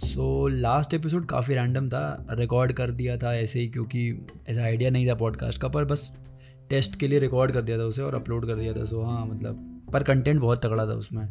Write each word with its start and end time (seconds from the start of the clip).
सो 0.00 0.48
last 0.48 0.94
episode 0.94 1.26
काफ़ी 1.26 1.54
random 1.54 1.88
था 1.88 2.26
record 2.30 2.72
कर 2.72 2.90
दिया 2.90 3.16
था 3.16 3.34
ऐसे 3.36 3.60
ही 3.60 3.68
क्योंकि 3.68 4.26
ऐसा 4.48 4.62
आइडिया 4.62 4.90
नहीं 4.90 5.08
था 5.08 5.14
पॉडकास्ट 5.14 5.60
का, 5.62 5.68
पर 5.68 5.84
बस 5.84 6.12
टेस्ट 6.70 6.98
के 7.00 7.08
लिए 7.08 7.18
रिकॉर्ड 7.18 7.52
कर 7.52 7.62
दिया 7.62 7.78
था 7.78 7.82
उसे 7.82 8.02
और 8.02 8.14
अपलोड 8.14 8.46
कर 8.46 8.54
दिया 8.54 8.72
था। 8.72 8.84
सो 8.84 9.02
हाँ 9.02 9.26
मतलब 9.26 9.82
पर 9.92 10.02
कंटेंट 10.02 10.40
बहुत 10.40 10.66
तगड़ा 10.66 10.86
था 10.86 10.90
उसमें। 10.90 11.28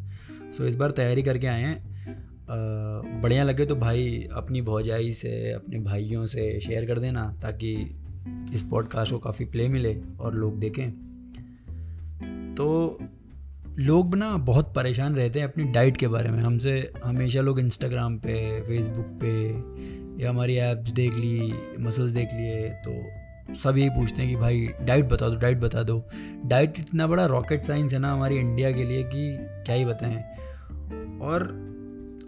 सो 0.52 0.66
इस 0.66 0.76
बार 0.76 0.92
तैयारी 0.92 1.24
करके 1.24 1.47
आए 1.47 1.61
हैं। 1.61 3.21
बढ़िया 3.21 3.43
लगे 3.43 3.66
तो 3.66 3.75
भाई 3.75 4.27
अपनी 4.34 4.61
भौजाई 4.61 5.11
से, 5.11 5.51
अपने 5.51 5.79
भाइयों 5.79 6.25
से 6.25 6.59
शेयर 6.59 6.86
कर 6.86 6.99
देना 6.99 7.36
ताकि 7.41 7.75
इस 8.54 8.63
पॉडकास्ट 8.63 9.11
को 9.11 9.20
काफ़ी 9.20 9.45
प्ले 9.45 9.67
मिले 9.67 10.01
और 10.20 10.36
लोग 10.36 10.59
देखें। 10.59 10.91
तो 12.55 12.99
लोग 13.77 14.15
ना 14.15 14.38
बहुत 14.38 14.73
परेशान 14.75 15.15
रहते 15.15 15.39
हैं 15.39 15.47
अपनी 15.47 15.63
डाइट 15.63 15.97
के 15.97 16.07
बारे 16.07 16.29
में। 16.29 16.41
हमसे 16.41 16.91
हमेशा 17.04 17.41
लोग 17.41 17.60
इंस्टाग्राम 17.60 18.18
पे 18.18 18.61
फेसबुक 18.61 19.18
पे 19.23 19.32
या 20.23 20.29
हमारी 20.29 20.55
ऐप्स 20.55 20.91
देख 20.91 21.14
ली 21.14 21.54
मसल्स 21.79 22.11
देख 22.11 22.29
लिए 22.33 22.69
तो 22.87 23.01
सब 23.55 23.77
यही 23.77 23.89
पूछते 23.89 24.21
हैं 24.21 24.29
कि 24.32 24.36
भाई, 24.36 24.68
डाइट 24.82 25.05
बता 25.05 25.29
दो, 25.29 25.36
डाइट 25.36 25.57
बता 25.57 25.83
दो। 25.83 26.04
डाइट 26.46 26.79
इतना 26.79 27.07
बड़ा 27.07 27.25
रॉकेट 27.25 27.61
साइंस 27.61 27.93
है 27.93 28.00
ना 28.00 28.11
हमारी 28.13 28.36
इंडिया 28.36 28.71
के 28.71 28.83
लिए 28.83 29.04
कि 29.04 29.37
क्या 29.65 29.75
ही 29.75 29.86
बताएँ। 29.86 30.18
और 31.21 31.43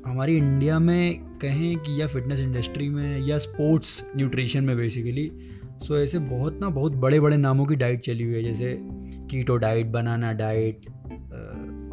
हमारी 0.06 0.38
इंडिया 0.38 0.80
में 0.80 1.20
कहें 1.42 1.78
कि 1.78 2.02
या 2.02 2.08
फिटनेस 2.08 2.40
इंडस्ट्री 2.40 2.90
में 2.90 3.20
या 3.20 3.38
स्पोर्ट्स 3.38 4.04
न्यूट्रिशन 4.16 4.64
में 4.64 4.76
बेसिकली 4.78 5.32
सो 5.84 5.98
ऐसे 5.98 6.20
बहुत 6.20 6.60
ना 6.62 6.70
बहुत 6.70 6.96
बड़े 6.96 7.20
बड़े 7.20 7.38
नामों 7.38 7.66
की 7.66 7.76
डाइट 7.76 8.00
चली 8.00 8.24
हुई 8.24 8.36
है। 8.36 8.44
जैसे 8.44 8.78
कीटो 9.32 9.58
डाइट 9.58 9.88
बनाना 9.88 10.34
डाइट 10.34 10.86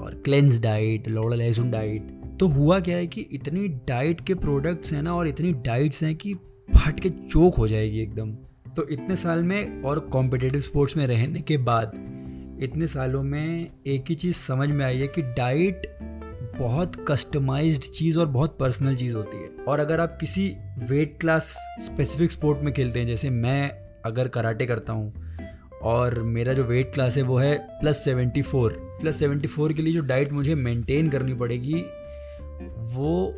और 0.09 0.15
क्लेंस 0.15 0.61
डाइट 0.61 1.09
लोड़ा 1.09 1.37
लहसुन 1.37 1.71
डाइट 1.71 2.12
तो 2.41 2.47
हुआ 2.47 2.80
क्या 2.80 2.97
है 2.97 3.07
कि 3.07 3.21
इतनी 3.21 3.69
डाइट 3.69 4.21
के 4.21 4.34
प्रोडक्ट्स 4.34 4.93
हैं 4.93 5.03
ना 5.03 5.14
और 5.14 5.28
इतनी 5.28 5.53
डाइट्स 5.53 6.03
हैं 6.03 6.14
कि 6.17 6.34
फट 6.77 7.01
के 7.01 7.11
चोक 7.11 7.55
हो 7.55 7.69
जाएगी 7.69 8.01
एकदम। 8.01 8.31
तो 8.77 8.89
इतने 8.89 9.17
साल 9.17 9.42
में 9.42 9.83
और 9.83 9.98
कॉम्पिटेटिव 9.98 10.61
स्पोर्ट्स 10.61 10.97
में 10.97 11.06
रहने 11.06 11.41
के 11.41 11.56
बाद 11.56 11.92
इतने 12.62 12.86
सालों 12.86 13.23
में 13.23 13.70
एक 13.86 14.05
ही 14.09 14.14
चीज़ 14.14 14.36
समझ 14.36 14.69
में 14.69 14.84
आई 14.86 14.98
है 14.98 15.09
कि 15.09 15.23
डाइट 15.23 15.98
बहुत 16.59 17.05
कस्टमाइज्ड 17.09 17.83
चीज़ 17.83 18.19
और 18.19 18.27
बहुत 18.27 18.59
पर्सनल 18.59 18.97
चीज़ 18.97 19.14
होती 19.14 19.36
है। 19.36 19.51
और 19.69 19.81
अगर 19.81 20.01
आप 20.01 20.19
किसी 20.20 20.48
वेट 20.91 21.17
क्लास 21.20 21.55
स्पेसिफिक 21.81 22.33
स्पोर्ट 22.33 22.61
में 22.61 22.75
खेलते 22.75 23.01
हैं, 23.01 23.06
जैसे 23.06 23.31
मैं 23.31 23.70
अगर 24.06 24.29
कराटे 24.29 24.67
करता 24.67 24.92
हूँ 24.92 25.28
और 25.83 26.23
मेरा 26.23 26.53
जो 26.53 26.65
वेट 26.65 26.93
क्लास 26.95 27.17
है 27.17 27.23
वो 27.23 27.37
है 27.39 27.57
plus 27.81 28.05
seventy 28.05 28.43
four 28.43 28.73
plus 29.01 29.19
seventy 29.19 29.48
four 29.48 29.73
के 29.73 29.83
लिए 29.83 29.93
जो 29.93 30.01
डाइट 30.01 30.33
मुझे 30.33 30.55
मेंटेन 30.55 31.09
करनी 31.09 31.35
पड़ेगी, 31.35 31.75
वो 32.95 33.29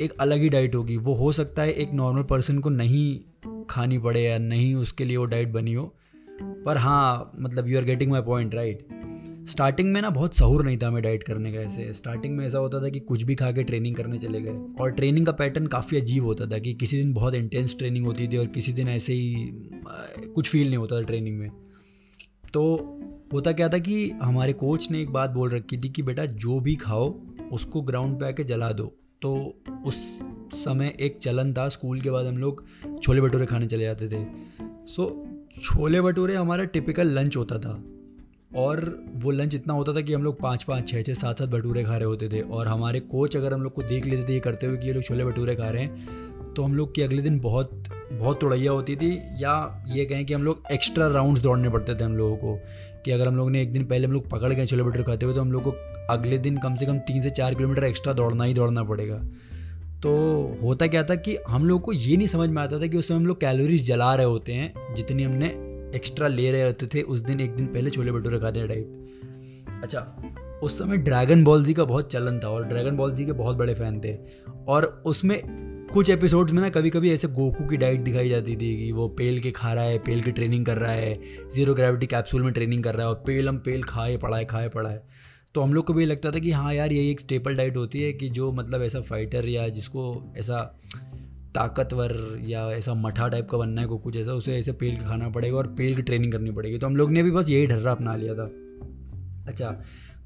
एक 0.00 0.14
अलग 0.20 0.40
ही 0.40 0.48
डाइट 0.48 0.74
होगी। 0.74 0.96
वो 0.96 1.14
हो 1.14 1.32
सकता 1.32 1.62
है 1.62 1.72
एक 1.72 1.92
नॉर्मल 1.92 2.22
पर्सन 2.22 2.58
को 2.58 2.70
नहीं 2.70 3.64
खानी 3.70 3.98
पड़े 3.98 4.22
या 4.22 4.38
नहीं 4.38 4.74
उसके 4.74 5.04
लिए 5.04 5.16
वो 5.16 5.24
डाइट 5.24 5.48
बनी 5.48 5.74
हो। 5.74 5.84
पर 6.42 6.76
हाँ 6.76 7.32
मतलब 7.40 7.68
you 7.68 7.78
are 7.78 7.84
getting 7.84 8.10
my 8.10 8.20
point 8.20 8.54
right 8.54 8.86
starting 9.48 9.92
में 9.92 10.00
ना 10.02 10.10
बहुत 10.10 10.36
सहूर 10.36 10.64
नहीं 10.64 10.78
था 10.78 10.86
हमें 10.86 11.02
डाइट 11.02 11.22
करने 11.22 11.52
का 11.52 11.60
ऐसे। 11.60 11.92
स्टार्टिंग 11.92 12.36
में 12.36 12.44
ऐसा 12.46 12.58
होता 12.58 12.80
था 12.82 12.88
कि 12.88 13.00
कुछ 13.00 13.22
भी 13.22 13.34
खा 13.34 13.50
के 13.52 13.62
ट्रेनिंग 13.62 13.96
करने 13.96 14.18
चले 14.18 14.40
गए। 14.40 14.58
और 14.80 14.90
ट्रेनिंग 14.90 15.26
का 15.26 15.32
पैटर्न 15.32 15.66
काफ़ी 15.66 16.00
अजीब 16.00 16.24
होता 16.24 16.46
था 16.46 16.58
कि 16.58 16.74
किसी 16.74 17.02
दिन 17.02 17.12
बहुत 17.12 17.34
इंटेंस 17.34 17.74
ट्रेनिंग 17.78 18.06
होती 18.06 18.28
थी 18.28 18.36
और 18.36 18.46
किसी 18.46 18.72
दिन 18.72 18.88
ऐसे 18.88 19.12
ही 19.12 19.34
कुछ 20.34 20.48
फील 20.48 20.66
नहीं 20.66 20.76
होता 20.76 20.96
था 20.96 21.02
ट्रेनिंग 21.02 21.38
में। 21.38 21.48
तो 22.54 22.62
होता 23.32 23.52
क्या 23.52 23.68
था 23.68 23.78
कि 23.78 24.10
हमारे 24.10 24.52
कोच 24.52 24.90
ने 24.90 25.00
एक 25.00 25.10
बात 25.10 25.30
बोल 25.30 25.50
रखी 25.50 25.76
थी 25.76 25.88
कि 25.88 26.02
बेटा, 26.02 26.24
जो 26.26 26.60
भी 26.60 26.76
खाओ, 26.76 27.20
उसको 27.52 27.82
ग्राउंड 27.82 28.20
पे 28.20 28.26
आके 28.26 28.44
जला 28.44 28.72
दो। 28.72 28.92
तो 29.22 29.54
उस 29.86 29.94
समय 30.54 30.96
एक 31.00 31.18
चलन 31.18 31.52
था 31.52 31.68
स्कूल 31.68 32.00
के 32.00 32.10
बाद 32.10 32.26
हम 32.26 32.38
लोग 32.38 32.64
छोले 33.02 33.20
भटूरे 33.20 33.46
खाने 33.46 33.66
चले 33.66 33.84
जाते 33.84 34.08
थे। 34.08 34.24
सो 34.86 35.26
छोले 35.62 36.00
भटूरे 36.00 36.34
हमारा 36.34 36.64
टिपिकल 36.64 37.08
लंच 37.08 37.36
होता 37.36 37.58
था। 37.58 37.84
और 38.56 39.04
वो 39.14 39.30
लंच 39.30 39.54
इतना 39.54 39.74
होता 39.74 39.92
था 39.92 40.00
कि 40.00 40.12
हम 40.12 40.22
लोग 40.22 40.40
पाँच 40.40 40.62
पाँच 40.62 40.88
छः 40.88 41.02
छः 41.02 41.14
सात 41.14 41.38
सात 41.38 41.48
भटूरे 41.48 41.84
खा 41.84 41.96
रहे 41.96 42.06
होते 42.06 42.28
थे। 42.28 42.40
और 42.40 42.68
हमारे 42.68 43.00
कोच 43.00 43.36
अगर 43.36 43.52
हम 43.52 43.62
लोग 43.62 43.72
को 43.72 43.82
देख 43.82 44.06
लेते 44.06 44.28
थे 44.28 44.32
ये 44.32 44.40
करते 44.40 44.66
हुए 44.66 44.76
कि 44.76 44.86
ये 44.86 44.92
लोग 44.92 45.02
छोले 45.02 45.24
भटूरे 45.24 45.56
खा 45.56 45.68
रहे 45.68 45.82
हैं 45.82 46.54
तो 46.54 46.62
हम 46.62 46.74
लोग 46.74 46.94
की 46.94 47.02
अगले 47.02 47.22
दिन 47.22 47.40
बहुत 47.40 47.81
बहुत 48.12 48.40
तोड़ैया 48.40 48.72
होती 48.72 48.96
थी, 48.96 49.10
या 49.40 49.84
ये 49.88 50.04
कहें 50.04 50.24
कि 50.26 50.34
हम 50.34 50.42
लोग 50.42 50.62
एक्स्ट्रा 50.72 51.06
राउंड्स 51.08 51.40
दौड़ने 51.40 51.70
पड़ते 51.70 51.94
थे 51.94 52.04
हम 52.04 52.16
लोगों 52.16 52.36
को, 52.36 52.58
कि 53.04 53.10
अगर 53.10 53.28
हम 53.28 53.36
लोग 53.36 53.50
ने 53.50 53.62
एक 53.62 53.72
दिन 53.72 53.84
पहले 53.84 54.06
हम 54.06 54.12
लोग 54.12 54.28
पकड़ 54.30 54.52
गए 54.52 54.66
छोले 54.66 54.82
भटूरे 54.82 55.04
खाते 55.04 55.26
हुए 55.26 55.34
तो 55.34 55.40
हम 55.40 55.52
लोग 55.52 55.62
को 55.62 55.72
अगले 56.10 56.38
दिन 56.38 56.56
कम 56.56 56.74
से 56.74 56.86
कम 56.86 56.98
तीन 56.98 57.22
से 57.22 57.30
चार 57.30 57.54
किलोमीटर 57.54 57.84
एक्स्ट्रा 57.84 58.12
दौड़ना 58.12 58.44
ही 58.44 58.54
दौड़ना 58.54 58.82
पड़ेगा। 58.82 59.16
तो 60.02 60.12
होता 60.62 60.86
क्या 60.86 61.02
था 61.04 61.14
कि 61.14 61.36
हम 61.48 61.64
लोग 61.64 61.80
को 61.82 61.92
ये 61.92 62.16
नहीं 62.16 62.28
समझ 62.28 62.48
में 62.50 62.62
आता 62.62 62.80
था 62.80 62.86
कि 62.86 62.96
उस 62.96 63.08
समय 63.08 63.16
हम 63.16 63.26
लोग 63.26 63.40
कैलोरीज 63.40 63.86
जला 63.86 64.14
रहे 64.14 64.26
होते 64.26 64.52
हैं, 64.52 64.94
जितनी 64.94 65.22
हमने 65.22 65.46
एक्स्ट्रा 65.96 66.28
ले 66.28 66.50
रहे 66.52 66.62
होते 66.62 66.86
थे 66.86 67.02
उस 67.02 67.20
दिन, 67.20 67.40
एक 67.40 67.56
दिन 67.56 67.66
पहले 67.66 67.90
छोले 67.90 68.12
भटूरे 68.12 68.38
खाते 68.38 68.60
हैं 68.60 68.68
टाइप 68.68 68.98
अच्छा 69.82 70.60
उस 70.62 70.78
समय 70.78 70.96
ड्रैगन 70.96 71.44
बॉल 71.44 71.64
जी 71.64 71.74
का 71.74 71.84
बहुत 71.84 72.10
चलन 72.12 72.38
था, 72.38 72.48
और 72.48 72.64
ड्रैगन 72.64 72.96
बॉल 72.96 73.12
जी 73.12 73.24
के 73.24 73.32
बहुत 73.32 73.56
बड़े 73.56 73.74
फ़ैन 73.74 74.00
थे, 74.00 74.16
और 74.68 75.02
उसमें 75.06 75.40
कुछ 75.92 76.10
एपिसोड्स 76.10 76.52
में 76.52 76.60
ना 76.62 76.68
कभी 76.70 76.90
कभी 76.90 77.10
ऐसे 77.12 77.28
गोकू 77.28 77.64
की 77.64 77.76
डाइट 77.76 78.00
दिखाई 78.00 78.28
जाती 78.28 78.52
थी 78.56 78.76
कि 78.76 78.92
वो 78.92 79.08
पेल 79.08 79.40
के 79.40 79.50
खा 79.50 79.72
रहा 79.72 79.84
है, 79.84 79.98
पेल 79.98 80.22
की 80.22 80.30
ट्रेनिंग 80.30 80.64
कर 80.66 80.78
रहा 80.78 80.92
है 80.92 81.18
ज़ीरो 81.54 81.74
ग्रेविटी 81.74 82.06
कैप्सूल 82.06 82.42
में 82.42 82.52
ट्रेनिंग 82.52 82.84
कर 82.84 82.94
रहा 82.94 83.06
है 83.06 83.08
और 83.08 83.22
पेल 83.26 83.48
हम 83.48 83.58
पेल 83.58 83.82
खाए, 83.82 84.16
पढ़ाए 84.16 84.44
खाए, 84.44 84.68
पढ़ाए। 84.68 85.00
तो 85.54 85.60
हम 85.60 85.74
लोग 85.74 85.84
को 85.84 85.92
भी 85.92 86.06
लगता 86.06 86.30
था 86.30 86.38
कि 86.38 86.50
हाँ 86.50 86.74
यार 86.74 86.92
ये 86.92 87.10
एक 87.10 87.20
स्टेपल 87.20 87.56
डाइट 87.56 87.76
होती 87.76 88.02
है 88.02 88.12
कि 88.12 88.28
जो 88.28 88.52
मतलब 88.52 88.82
ऐसा 88.82 89.00
फाइटर 89.00 89.48
या 89.48 89.68
जिसको 89.68 90.32
ऐसा 90.38 90.58
ताकतवर 91.54 92.38
या 92.44 92.66
ऐसा 92.70 92.94
मठा 92.94 93.28
टाइप 93.28 93.48
का 93.50 93.58
बनना 93.58 93.80
है 93.80 93.86
को 93.86 93.98
कुछ 93.98 94.16
ऐसा, 94.16 94.32
उसे 94.32 94.58
ऐसे 94.58 94.72
पेल 94.72 94.96
के 94.96 95.04
खाना 95.04 95.28
पड़ेगा 95.28 95.56
और 95.56 95.66
पेल 95.66 95.96
की 95.96 96.02
ट्रेनिंग 96.02 96.32
करनी 96.32 96.50
पड़ेगी। 96.50 96.78
तो 96.78 96.86
हम 96.86 96.96
लोग 96.96 97.10
ने 97.10 97.22
भी 97.22 97.30
बस 97.30 97.50
यही 97.50 97.66
ढर्रा 97.66 97.90
अपना 97.90 98.16
लिया 98.16 98.34
था। 98.34 98.50
अच्छा 99.48 99.82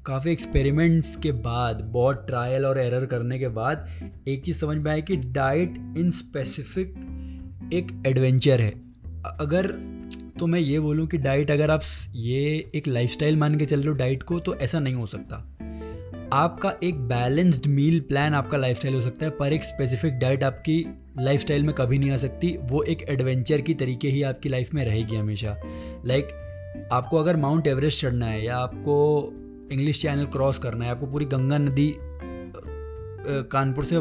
काफ़ी 0.07 0.31
एक्सपेरिमेंट्स 0.31 1.15
के 1.15 1.31
बाद 1.31 1.81
बहुत 1.81 2.27
ट्रायल 2.27 2.65
और 2.65 2.79
एरर 2.79 3.05
करने 3.05 3.39
के 3.39 3.47
बाद 3.47 3.87
एक 4.27 4.45
चीज़ 4.45 4.57
समझ 4.57 4.77
में 4.77 4.91
आया 4.91 4.99
कि 4.99 5.15
डाइट 5.15 5.75
इन 5.97 6.11
स्पेसिफिक 6.11 6.93
एक 7.73 8.03
एडवेंचर 8.07 8.61
है। 8.61 8.69
अगर 9.39 9.67
तो 10.39 10.47
मैं 10.47 10.59
ये 10.59 10.79
बोलूँ 10.79 11.07
कि 11.07 11.17
डाइट 11.17 11.51
अगर 11.51 11.71
आप 11.71 11.81
ये 12.15 12.71
एक 12.75 12.87
लाइफस्टाइल 12.87 13.37
मान 13.37 13.55
के 13.55 13.65
चल 13.65 13.79
रहे 13.79 13.87
हो 13.87 13.93
डाइट 13.93 14.23
को 14.23 14.39
तो 14.39 14.55
ऐसा 14.55 14.79
नहीं 14.79 14.93
हो 14.93 15.05
सकता। 15.05 15.35
आपका 16.33 16.73
एक 16.83 16.99
बैलेंस्ड 16.99 17.67
मील 17.67 17.99
प्लान 17.99 18.33
आपका 18.33 18.57
लाइफस्टाइल 18.57 18.95
हो 18.95 19.01
सकता 19.01 19.25
है 19.25 19.31
पर 19.31 19.53
एक 19.53 19.63
स्पेसिफिक 19.63 20.13
डाइट 20.13 20.43
आपकी 20.43 20.85
लाइफस्टाइल 21.19 21.63
में 21.63 21.75
कभी 21.75 21.97
नहीं 21.97 22.11
आ 22.11 22.15
सकती। 22.15 22.57
वो 22.61 22.83
एक 22.83 23.01
एडवेंचर 23.09 23.61
की 23.61 23.73
तरीके 23.73 24.07
ही 24.07 24.23
आपकी 24.23 24.49
लाइफ 24.49 24.73
में 24.73 24.85
रहेगी 24.85 25.15
हमेशा। 25.15 25.57
लाइक 26.05 26.25
like, 26.25 26.93
आपको 26.93 27.17
अगर 27.17 27.37
माउंट 27.37 27.67
एवरेस्ट 27.67 28.01
चढ़ना 28.01 28.25
है 28.25 28.45
या 28.45 28.57
आपको 28.57 28.97
इंग्लिश 29.71 30.01
चैनल 30.01 30.25
क्रॉस 30.25 30.57
करना 30.57 30.85
है 30.85 30.91
आपको 30.91 31.07
पूरी 31.07 31.25
गंगा 31.25 31.57
नदी 31.57 31.93
कानपुर 33.51 33.85
से 33.85 33.99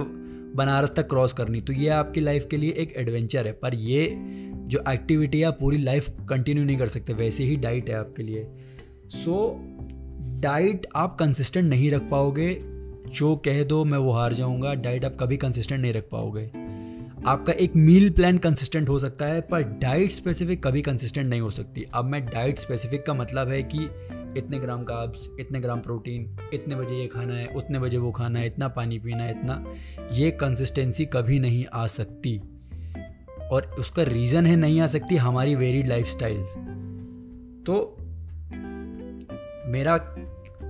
बनारस 0.57 0.93
तक 0.97 1.09
क्रॉस 1.09 1.33
करनी। 1.33 1.61
तो 1.61 1.73
ये 1.73 1.89
आपकी 1.89 2.21
लाइफ 2.21 2.47
के 2.51 2.57
लिए 2.57 2.71
एक 2.71 2.93
एडवेंचर 2.97 3.47
है 3.47 3.53
पर 3.53 3.75
ये 3.75 4.13
जो 4.67 4.83
एक्टिविटी 4.89 5.41
है 5.41 5.47
आप 5.47 5.59
पूरी 5.61 5.79
लाइफ 5.79 6.11
कंटिन्यू 6.29 6.65
नहीं 6.65 6.77
कर 6.77 6.89
सकते 6.89 7.13
वैसे 7.13 7.45
ही 7.45 7.57
डाइट 7.57 7.91
है 7.91 7.97
आपके 7.97 8.23
लिए। 8.23 8.47
सो 9.07 9.33
so, 9.33 10.43
डाइट 10.43 10.87
आप 10.97 11.17
कंसिस्टेंट 11.21 11.69
नहीं 11.69 11.91
रख 11.91 12.09
पाओगे 12.11 12.55
जो 13.09 13.35
कह 13.37 13.63
दो 13.65 13.85
मैं 13.85 13.99
वो 13.99 14.13
हार 14.13 14.33
जाऊँगा 14.33 14.75
डाइट 14.75 15.05
आप 15.05 15.17
कभी 15.21 15.37
कंसिस्टेंट 15.37 15.81
नहीं 15.81 15.93
रख 15.93 16.09
पाओगे। 16.13 16.45
आपका 17.27 17.53
एक 17.53 17.77
मील 17.77 18.11
प्लान 18.11 18.39
कंसिस्टेंट 18.39 18.89
हो 18.89 18.99
सकता 18.99 19.27
है 19.27 19.41
पर 19.41 19.63
डाइट 19.81 20.11
स्पेसिफिक 20.11 20.63
कभी 20.65 20.83
कंसिस्टेंट 20.83 21.29
नहीं 21.29 21.41
हो 21.41 21.51
सकती। 21.51 21.87
अब 21.95 22.05
मैं 22.05 22.25
डाइट 22.27 22.59
स्पेसिफिक 22.59 23.07
का 23.07 23.15
मतलब 23.15 23.49
है 23.49 23.63
कि 23.63 23.89
इतने 24.37 24.59
ग्राम 24.59 24.83
काब्स, 24.85 25.29
इतने 25.41 25.61
ग्राम 25.61 25.81
प्रोटीन, 25.81 26.37
इतने 26.55 26.77
बजे 26.77 26.95
ये 26.95 27.07
खाना 27.07 27.35
है, 27.35 27.47
उतने 27.47 27.79
बजे 27.79 27.99
वो 27.99 28.11
खाना 28.13 28.39
है, 28.39 28.47
इतना 28.47 28.69
पानी 28.69 28.99
पीना 28.99 29.25
है, 29.25 29.31
इतना, 29.31 29.65
ये 30.13 30.31
कंसिस्टेंसी 30.31 31.07
कभी 31.07 31.39
नहीं 31.39 31.65
आ 31.73 31.87
सकती। 31.87 32.41
और 33.53 33.67
उसका 33.79 34.03
रीज़न 34.03 34.47
है 34.47 34.57
नहीं 34.57 34.81
आ 34.81 34.87
सकती 34.87 35.17
हमारी 35.17 35.55
वेरिड 35.55 35.87
लाइफ 35.87 36.07
तो 37.67 37.97
मेरा 39.69 39.95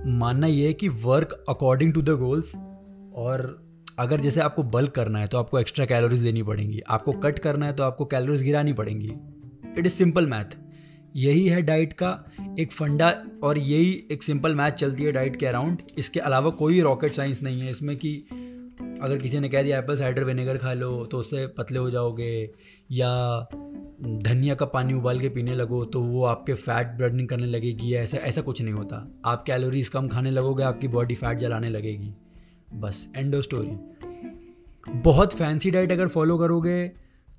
मानना 0.05 0.47
ये 0.47 0.67
है 0.67 0.73
कि 0.73 0.89
work 0.89 1.45
according 1.49 1.93
to 1.93 2.01
the 2.01 2.09
goals 2.09 2.51
और 3.15 3.41
अगर 3.99 4.19
जैसे 4.19 4.41
आपको 4.41 4.63
बल्क 4.63 4.91
करना 4.91 5.19
है 5.19 5.27
तो 5.27 5.37
आपको 5.37 5.59
एक्स्ट्रा 5.59 5.85
कैलोरीज 5.85 6.21
देनी 6.23 6.43
पड़ेंगी, 6.43 6.79
आपको 6.79 7.11
कट 7.11 7.39
करना 7.39 7.65
है 7.65 7.73
तो 7.73 7.83
आपको 7.83 8.05
कैलोरीज 8.05 8.43
गिरानी 8.43 8.73
पड़ेंगी। 8.73 9.13
इट 9.77 9.85
इज़ 9.85 9.93
सिंपल 9.93 10.25
मैथ 10.25 10.57
यही 11.17 11.45
है 11.47 11.61
डाइट 11.61 11.93
का 11.93 12.09
एक 12.59 12.71
फंडा 12.71 13.09
और 13.43 13.57
यही 13.57 14.07
एक 14.11 14.23
सिंपल 14.23 14.55
मैच 14.55 14.73
चलती 14.73 15.03
है 15.03 15.11
डाइट 15.11 15.35
के 15.35 15.45
अराउंड। 15.45 15.81
इसके 15.97 16.19
अलावा 16.19 16.49
कोई 16.49 16.81
रॉकेट 16.81 17.11
साइंस 17.11 17.41
नहीं 17.43 17.61
है 17.61 17.71
इसमें 17.71 17.95
कि 17.97 18.15
अगर 19.01 19.17
किसी 19.17 19.39
ने 19.39 19.49
कह 19.49 19.63
दिया 19.63 19.77
एप्पल 19.79 19.97
साइडर 19.97 20.23
विनेगर 20.23 20.57
खा 20.57 20.73
लो 20.73 21.05
तो 21.05 21.17
उससे 21.17 21.45
पतले 21.47 21.79
हो 21.79 21.89
जाओगे 21.89 22.51
या 22.91 23.09
धनिया 24.01 24.55
का 24.55 24.65
पानी 24.65 24.93
उबाल 24.93 25.19
के 25.19 25.29
पीने 25.29 25.55
लगो 25.55 25.83
तो 25.85 26.01
वो 26.01 26.23
आपके 26.23 26.53
फैट 26.53 26.87
बर्निंग 26.99 27.27
करने 27.27 27.45
लगेगी 27.45 27.93
ऐसा 27.93 28.17
ऐसा 28.17 28.41
कुछ 28.41 28.61
नहीं 28.61 28.73
होता। 28.73 29.21
आप 29.25 29.43
कैलोरीज 29.43 29.89
कम 29.89 30.07
खाने 30.07 30.31
लगोगे, 30.31 30.63
आपकी 30.63 30.87
बॉडी 30.87 31.15
फैट 31.15 31.37
जलाने 31.37 31.69
लगेगी। 31.69 32.13
बस 32.73 33.07
एंड 33.15 33.25
एंडो 33.25 33.41
स्टोरी 33.41 34.99
बहुत 35.01 35.33
फैंसी 35.33 35.71
डाइट 35.71 35.91
अगर 35.91 36.07
फॉलो 36.07 36.37
करोगे 36.37 36.87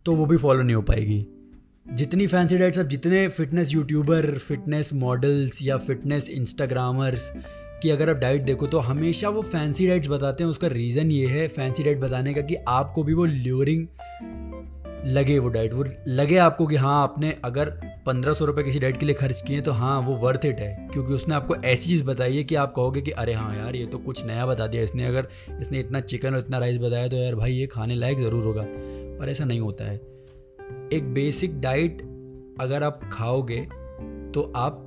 तो 0.07 0.15
वो 0.15 0.27
भी 0.27 0.37
फॉलो 0.37 0.63
नहीं 0.63 0.77
हो 0.77 0.83
पाएगी। 0.83 1.27
जितनी 1.89 2.27
फैंसी 2.27 2.57
डाइट्स, 2.59 2.79
अब 2.79 2.89
जितने 2.89 3.27
फिटनेस 3.29 3.73
यूट्यूबर, 3.73 4.27
फिटनेस 4.39 4.93
मॉडल्स 4.95 5.59
या 5.63 5.77
फिटनेस 5.77 6.29
इंस्टाग्रामर्स 6.29 7.31
की 7.83 7.91
अगर 7.91 8.11
आप 8.11 8.17
डाइट 8.17 8.43
देखो 8.43 8.67
तो 8.67 8.79
हमेशा 8.79 9.29
वो 9.29 9.43
फैंसी 9.43 9.87
डाइट्स 9.87 10.09
बताते 10.09 10.45
हैं। 10.45 10.51
उसका 10.51 10.69
रीज़न 10.69 11.11
ये 11.11 11.27
है, 11.27 11.47
फैंसी 11.49 11.83
डाइट 11.83 11.99
बताने 11.99 12.35
का 12.35 12.41
कि 12.41 12.55
आपको 12.69 13.03
भी 13.03 13.15
वो 13.15 13.25
ल्यूरिंग 13.25 13.87
लगे 15.07 15.39
वो 15.39 15.49
डाइट। 15.49 15.73
वो 15.73 15.85
लगे 16.09 16.37
आपको 16.37 16.67
कि 16.67 16.77
हाँ 16.77 17.03
आपने 17.03 17.35
अगर 17.45 17.71
पंद्रह 18.07 18.33
सौ 18.33 18.45
रुपये 18.45 18.65
किसी 18.65 18.79
डाइट 18.79 18.97
के 18.97 19.07
लिए 19.07 19.15
खर्च 19.15 19.43
किए 19.47 19.61
तो 19.61 19.73
हाँ 19.73 20.01
वो 20.01 20.17
वर्थ 20.17 20.45
इट 20.47 20.61
है। 20.61 20.89
क्योंकि 20.93 21.13
उसने 21.13 21.35
आपको 21.35 21.57
ऐसी 21.57 21.89
चीज़ 21.89 22.05
बताई 22.05 22.37
है 22.37 22.45
कि 22.45 22.55
आप 22.55 22.73
कहोगे 22.77 23.01
कि, 23.01 23.11
अरे 23.11 23.35
हाँ 23.35 23.57
यार, 23.57 23.77
ये 23.77 23.87
तो 23.87 23.99
कुछ 23.99 24.25
नया 24.27 24.47
बता 24.47 24.67
दिया 24.67 24.83
इसने। 24.83 25.07
अगर 25.07 25.29
इसने 25.61 25.81
इतना 25.81 26.01
चिकन 26.01 26.35
और 26.35 26.41
इतना 26.41 26.59
राइस 26.59 26.79
बताया 26.79 27.09
तो 27.09 27.17
यार 27.17 27.35
भाई, 27.35 27.53
ये 27.53 27.67
खाने 27.67 27.95
लायक 27.95 28.19
ज़रूर 28.19 28.45
होगा। 28.45 28.65
पर 28.67 29.29
ऐसा 29.29 29.45
नहीं 29.45 29.61
होता 29.61 29.85
है। 29.85 30.18
एक 30.93 31.13
बेसिक 31.15 31.61
डाइट 31.61 32.03
अगर 32.61 32.83
आप 32.83 33.01
खाओगे 33.13 33.61
तो 34.35 34.53
आप 34.57 34.85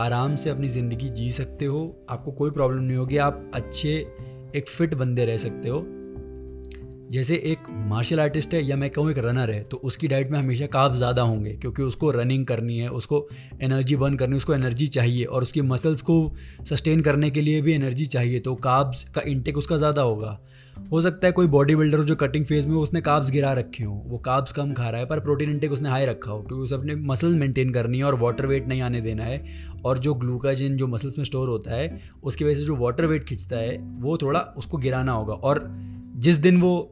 आराम 0.00 0.36
से 0.36 0.50
अपनी 0.50 0.68
ज़िंदगी 0.68 1.08
जी 1.08 1.30
सकते 1.30 1.64
हो। 1.64 2.06
आपको 2.10 2.32
कोई 2.32 2.50
प्रॉब्लम 2.50 2.82
नहीं 2.82 2.96
होगी। 2.96 3.16
आप 3.16 3.50
अच्छे, 3.54 3.94
एक 4.56 4.68
फिट 4.68 4.94
बंदे 4.94 5.24
रह 5.24 5.36
सकते 5.36 5.68
हो। 5.68 5.78
जैसे 7.10 7.34
एक 7.44 7.68
मार्शल 7.88 8.20
आर्टिस्ट 8.20 8.54
है 8.54 8.62
या 8.62 8.76
मैं 8.76 8.88
कहूँ 8.90 9.10
एक 9.10 9.18
रनर 9.18 9.50
है 9.50 9.62
तो 9.62 9.76
उसकी 9.84 10.08
डाइट 10.08 10.30
में 10.30 10.38
हमेशा 10.38 10.66
काब 10.66 10.96
ज़्यादा 10.96 11.22
होंगे, 11.22 11.50
क्योंकि 11.52 11.82
उसको 11.82 12.10
रनिंग 12.10 12.44
करनी 12.46 12.78
है, 12.78 12.88
उसको 12.90 13.26
एनर्जी 13.62 13.96
बर्न 13.96 14.16
करनी 14.16 14.32
है, 14.32 14.36
उसको 14.36 14.54
एनर्जी 14.54 14.86
चाहिए 14.88 15.24
और 15.24 15.42
उसकी 15.42 15.62
मसल्स 15.62 16.02
को 16.02 16.20
सस्टेन 16.64 17.00
करने 17.00 17.30
के 17.30 17.40
लिए 17.40 17.60
भी 17.62 17.72
एनर्जी 17.74 18.06
चाहिए 18.06 18.40
तो 18.40 18.54
काब्स 18.56 19.04
का 19.14 19.22
इंटेक 19.26 19.58
उसका 19.58 19.76
ज़्यादा 19.76 20.02
होगा। 20.02 20.38
हो 20.92 21.00
सकता 21.00 21.26
है 21.26 21.32
कोई 21.32 21.46
बॉडी 21.46 21.74
बिल्डर 21.76 22.00
जो 22.00 22.16
कटिंग 22.16 22.44
फ़ेज़ 22.46 22.66
में 22.68 22.74
उसने 22.76 23.00
काब्स 23.00 23.30
गिरा 23.30 23.52
रखे 23.52 23.84
हों, 23.84 24.00
वो 24.02 24.18
काब्स 24.18 24.52
कम 24.52 24.72
खा 24.72 24.88
रहा 24.90 25.00
है, 25.00 25.06
पर 25.06 25.20
प्रोटीन 25.20 25.50
इंटेक 25.50 25.72
उसने 25.72 25.88
हाई 25.88 26.06
रखा 26.06 26.30
हो, 26.30 26.38
क्योंकि 26.38 26.62
उसे 26.64 26.74
अपने 26.74 26.94
मसल्स 26.94 27.36
मेंटेन 27.36 27.72
करनी 27.72 27.98
है 27.98 28.04
और 28.04 28.18
वाटर 28.20 28.46
वेट 28.46 28.68
नहीं 28.68 28.82
आने 28.82 29.00
देना 29.00 29.24
है, 29.24 29.44
और 29.84 29.98
जो 29.98 30.14
ग्लूकाजिन 30.14 30.76
जो 30.76 30.86
मसल्स 30.86 31.18
में 31.18 31.24
स्टोर 31.24 31.48
होता 31.48 31.74
है, 31.74 32.00
उसकी 32.22 32.44
वजह 32.44 32.54
से 32.54 32.64
जो 32.64 32.76
वाटर 32.76 33.06
वेट 33.06 33.24
खींचता 33.24 33.56
है, 33.56 33.76
वो 34.00 34.16
थोड़ा 34.16 34.40
उसको 34.56 34.78
गिराना 34.78 35.12
होगा, 35.12 35.34
और 35.34 35.68
जिस 36.18 36.36
दिन 36.36 36.60
वो 36.60 36.90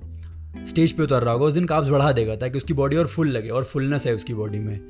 स्टेज 0.68 0.92
पे 0.92 1.02
उतर 1.02 1.22
रहा 1.22 1.32
होगा, 1.32 1.46
उस 1.46 1.52
दिन 1.52 1.64
काब्स 1.66 1.88
बढ़ा 1.88 2.12
देगा 2.12 2.36
ताकि 2.36 2.58
उसकी 2.58 2.74
बॉडी 2.74 2.96
और 2.96 3.06
फुल 3.06 3.28
लगे 3.28 3.48
और 3.48 3.64
फुलनेस 3.64 4.06
है 4.06 4.14
उसकी 4.14 4.34
बॉडी 4.34 4.58
में। 4.58 4.80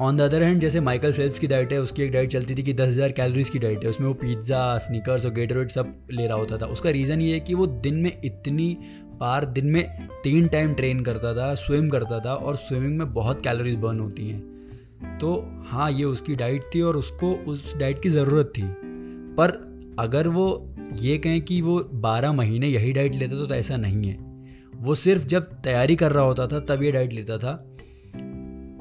ऑन 0.00 0.16
द 0.16 0.20
अदर 0.20 0.42
हैंड 0.42 0.60
जैसे 0.60 0.80
माइकल 0.80 1.12
फेल्प्स 1.12 1.38
की 1.38 1.46
डाइट 1.46 1.72
है, 1.72 1.80
उसकी 1.80 2.02
एक 2.02 2.12
डाइट 2.12 2.30
चलती 2.30 2.54
थी 2.54 2.62
कि 2.62 2.72
दस 2.72 2.88
हज़ार 2.88 3.12
कैलोरीज 3.12 3.50
की 3.50 3.58
डाइट 3.58 3.84
है, 3.84 3.90
उसमें 3.90 4.06
वो 4.08 4.14
पिज़्ज़ा 4.14 4.76
स्निकर्स 4.78 5.24
और 5.24 5.32
गेटरेट 5.32 5.70
सब 5.70 5.94
ले 6.10 6.26
रहा 6.26 6.36
होता 6.36 6.58
था। 6.58 6.66
उसका 6.66 6.90
रीज़न 6.90 7.20
ये 7.20 7.32
है 7.32 7.40
कि 7.40 7.54
वो 7.54 7.66
दिन 7.66 7.94
में 7.94 8.20
इतनी 8.24 8.76
बार, 9.20 9.44
दिन 9.44 9.66
में 9.66 10.08
तीन 10.24 10.48
टाइम 10.48 10.74
ट्रेन 10.74 11.00
करता 11.00 11.34
था 11.34 11.54
स्विम 11.54 11.88
करता 11.88 12.20
था 12.20 12.34
और 12.34 12.56
स्विमिंग 12.56 12.98
में 12.98 13.12
बहुत 13.14 13.42
कैलोरीज 13.44 13.76
बर्न 13.76 14.00
होती 14.00 14.28
हैं। 14.28 15.18
तो 15.18 15.34
हाँ 15.66 15.90
ये 15.92 16.04
उसकी 16.04 16.34
डाइट 16.36 16.70
थी 16.74 16.80
और 16.80 16.96
उसको 16.96 17.32
उस 17.46 17.76
डाइट 17.76 18.02
की 18.02 18.08
ज़रूरत 18.08 18.52
थी। 18.58 18.62
पर 19.36 19.67
अगर 19.98 20.28
वो 20.28 20.74
ये 20.94 21.16
कहें 21.18 21.40
कि 21.40 21.60
वो 21.60 21.78
बारह 21.94 22.32
महीने 22.32 22.68
यही 22.68 22.92
डाइट 22.92 23.14
लेता 23.14 23.36
तो 23.38 23.54
ऐसा 23.54 23.76
नहीं 23.76 24.04
है। 24.04 24.16
वो 24.76 24.94
सिर्फ़ 24.94 25.26
जब 25.26 25.42
तैयारी 25.62 25.96
कर 25.96 26.12
रहा 26.12 26.22
होता 26.24 26.46
था, 26.46 26.60
तब 26.60 26.82
ये 26.82 26.92
डाइट 26.92 27.12
लेता 27.12 27.38
था। 27.38 27.52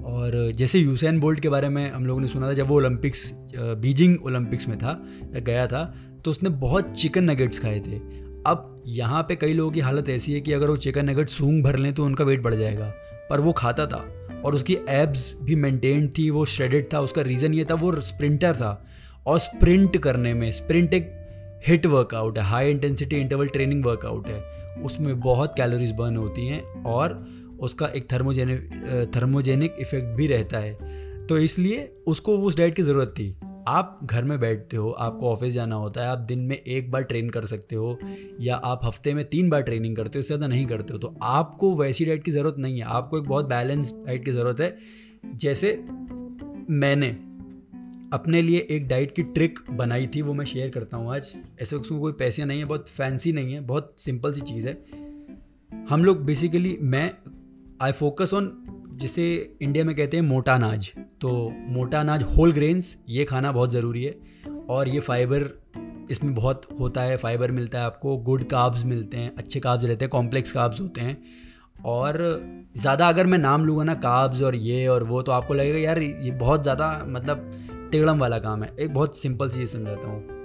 और 0.08 0.52
जैसे 0.56 0.80
यूसैन 0.80 1.20
बोल्ट 1.20 1.40
के 1.40 1.50
बारे 1.50 1.70
में 1.70 1.92
हम 1.92 2.06
लोगों 2.06 2.22
ने 2.22 2.28
सुना 2.28 2.48
था, 2.48 2.54
जब 2.54 2.68
वो 2.68 2.76
ओलंपिक्स 2.76 3.32
बीजिंग 3.56 4.18
ओलंपिक्स 4.26 4.68
में 4.68 4.78
था, 4.78 4.94
गया 5.36 5.66
था 5.68 5.84
तो 6.26 6.32
उसने 6.32 6.50
बहुत 6.50 6.92
चिकन 6.92 7.30
नगेट्स 7.30 7.60
खाए 7.60 7.80
थे। 7.80 7.98
अब 8.46 8.76
यहाँ 8.88 9.24
पे 9.24 9.36
कई 9.36 9.54
लोगों 9.54 9.72
की 9.72 9.80
हालत 9.80 10.10
ऐसी 10.10 10.34
है 10.34 10.42
कि 10.42 10.52
अगर 10.54 10.70
वो 10.70 10.78
चिकन 10.78 11.10
नगेट 11.10 11.30
सूंग 11.30 11.64
भर 11.64 11.78
लें 11.78 11.94
तो 11.94 12.06
उनका 12.06 12.24
वेट 12.24 12.42
बढ़ 12.42 12.56
जाएगा। 12.56 12.92
पर 13.30 13.40
वो 13.40 13.52
खाता 13.52 13.86
था, 13.86 14.06
और 14.46 14.56
उसकी 14.56 14.78
एब्स 14.90 15.34
भी 15.42 15.56
मेंटेन 15.56 16.08
थी, 16.18 16.30
वो 16.30 16.46
श्रेडेड 16.46 16.88
था, 16.94 17.00
उसका 17.00 17.22
रीज़न 17.22 17.54
ये 17.54 17.66
था, 17.66 17.74
वो 17.74 18.00
स्प्रिंटर 18.02 18.54
था। 18.56 18.86
और 19.28 19.40
स्प्रिंट 19.40 19.98
करने 19.98 20.34
में, 20.34 20.52
स्प्रिंट 20.52 20.94
एक 20.94 21.14
हिट 21.68 21.86
वर्कआउट 21.86 22.38
है 22.38 22.44
high 22.44 22.70
intensity 22.72 23.16
interval 23.16 23.48
training 23.48 23.84
workout 23.86 24.28
है। 24.28 24.40
उसमें 24.84 25.20
बहुत 25.20 25.54
कैलोरीज 25.58 25.92
बर्न 25.92 26.18
होती 26.18 26.48
हैं 26.48 26.84
और 26.86 27.14
उसका 27.60 27.88
एक 27.88 28.12
थर्मोजेनिक 28.12 29.12
थर्मोजेनिक 29.16 29.76
इफ़ेक्ट 29.80 30.16
भी 30.18 30.28
रहता 30.28 30.58
है। 30.58 31.26
तो 31.28 31.38
इसलिए 31.40 31.92
उसको 32.08 32.38
उस 32.40 32.58
डाइट 32.58 32.76
की 32.76 32.82
ज़रूरत 32.84 33.14
थी। 33.20 33.36
आप 33.68 34.00
घर 34.04 34.24
में 34.24 34.40
बैठते 34.40 34.78
हो, 34.78 34.90
आपको 34.90 35.30
ऑफ़िस 35.30 35.54
जाना 35.54 35.76
होता 35.76 36.02
है, 36.02 36.08
आप 36.08 36.20
दिन 36.20 36.40
में 36.40 36.56
एक 36.58 36.92
बार 36.92 37.04
ट्रेन 37.04 37.30
कर 37.30 37.46
सकते 37.46 37.76
हो 37.76 37.98
या 38.42 38.56
आप 38.56 38.82
हफ़्ते 38.86 39.14
में 39.14 39.24
तीन 39.26 39.50
बार 39.50 39.62
ट्रेनिंग 39.62 39.96
करते 39.96 40.18
हो, 40.18 40.20
इससे 40.20 40.28
ज़्यादा 40.28 40.48
नहीं 40.48 40.66
करते 40.66 40.94
हो। 40.94 41.00
तो 41.00 41.14
आपको 41.24 41.76
वैसी 41.76 42.06
डाइट 42.06 42.24
की 42.24 42.32
ज़रूरत 42.32 42.56
नहीं 42.60 42.78
है, 42.78 42.86
आपको 42.86 43.18
एक 43.18 43.24
बहुत 43.24 43.46
बैलेंस 43.46 43.94
डाइट 43.98 44.26
की 44.26 44.32
ज़रूरत 44.32 44.60
है। 44.60 44.76
जैसे 45.36 45.74
मैंने 46.70 47.16
अपने 48.14 48.42
लिए 48.42 48.60
एक 48.72 48.88
डाइट 48.88 49.16
की 49.16 49.24
ट्रिक 49.24 49.60
बनाई 49.72 50.08
थी, 50.08 50.22
वो 50.22 50.34
मैं 50.34 50.46
शेयर 50.46 50.70
करता 50.70 50.98
हूँ 50.98 51.14
आज। 51.16 51.34
ऐसे 51.62 51.76
उसमें 51.76 52.00
कोई 52.02 52.12
पैसे 52.12 52.46
नहीं 52.46 52.60
है, 52.60 52.66
बहुत 52.66 52.90
फैंसी 52.90 53.32
नहीं 53.32 53.54
है, 53.54 53.62
बहुत 53.62 53.96
सिंपल 54.00 54.34
सी 54.34 54.42
चीज़ 54.42 54.68
है। 54.68 54.78
हम 55.90 56.04
लोग 56.04 56.24
बेसिकली 56.26 56.78
मैं 56.82 57.12
आई 57.82 57.92
फोकस 57.92 58.34
ऑन 58.34 58.52
जिसे 58.94 59.58
इंडिया 59.62 59.86
में 59.86 59.96
कहते 59.96 60.18
हैं 60.18 60.24
मोटा 60.24 60.56
अनाज। 60.56 60.92
तो 61.22 61.30
मोटा 61.70 62.00
अनाज 62.00 62.24
होल 62.38 62.52
ग्रेन्स 62.52 62.98
ये 63.10 63.26
खाना 63.26 63.52
बहुत 63.52 63.72
ज़रूरी 63.72 64.04
है। 64.04 64.16
और 64.70 64.90
ये 64.90 65.00
फाइबर 65.00 65.50
इसमें 66.12 66.34
बहुत 66.36 66.68
होता 66.80 67.02
है 67.02 67.18
फाइबर 67.18 67.52
मिलता 67.52 67.80
है 67.80 67.86
आपको 67.86 68.18
गुड 68.18 68.44
काब्स 68.44 68.86
मिलते 68.86 69.18
हैं, 69.18 69.36
अच्छे 69.36 69.60
काब्स 69.60 69.84
रहते 69.86 70.06
हैं 70.06 70.10
कॉम्प्लेक्स 70.10 70.52
काब्स 70.52 70.82
होते 70.82 71.02
हैं। 71.02 71.18
और 71.86 72.18
ज़्यादा 72.78 73.08
अगर 73.10 73.28
मैं 73.28 73.38
नाम 73.38 73.66
लूँगा 73.66 73.84
ना 73.84 73.94
काब्स 73.96 74.42
और 74.42 74.56
ये 74.56 74.88
और 74.88 75.04
वो 75.04 75.22
तो 75.22 75.32
आपको 75.32 75.54
लगेगा, 75.54 75.78
यार, 75.80 76.02
ये 76.02 76.32
बहुत 76.34 76.64
ज़्यादा 76.64 77.06
मतलब 77.08 77.52
टेगड़म 77.92 78.20
वाला 78.20 78.40
काम 78.40 78.64
है। 78.64 78.72
एक 78.80 78.94
बहुत 78.94 79.22
सिंपल 79.22 79.50
सी 79.50 79.60
चीज़ 79.60 79.70
समझाता 79.70 80.08
हूँ। 80.08 80.38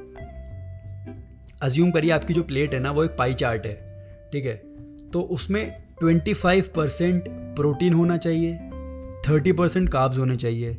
अज्यूम 1.62 1.90
करिए 1.90 2.10
आपकी 2.10 2.34
जो 2.34 2.42
प्लेट 2.42 2.74
है 2.74 2.80
ना, 2.80 2.90
वो 2.90 3.04
एक 3.04 3.10
पाई 3.10 3.34
चार्ट 3.34 3.66
है, 3.66 3.74
ठीक 4.32 4.46
है? 4.46 4.62
तो 5.12 5.20
उसमें 5.20 5.82
ट्वेंटी 6.00 6.34
फाइव 6.34 6.64
परसेंट 6.76 7.24
प्रोटीन 7.28 7.92
होना 7.92 8.16
चाहिए 8.16 8.54
थर्टी 9.28 9.52
परसेंट 9.52 9.88
काब्स 9.88 10.18
होने 10.18 10.36
चाहिए 10.36 10.76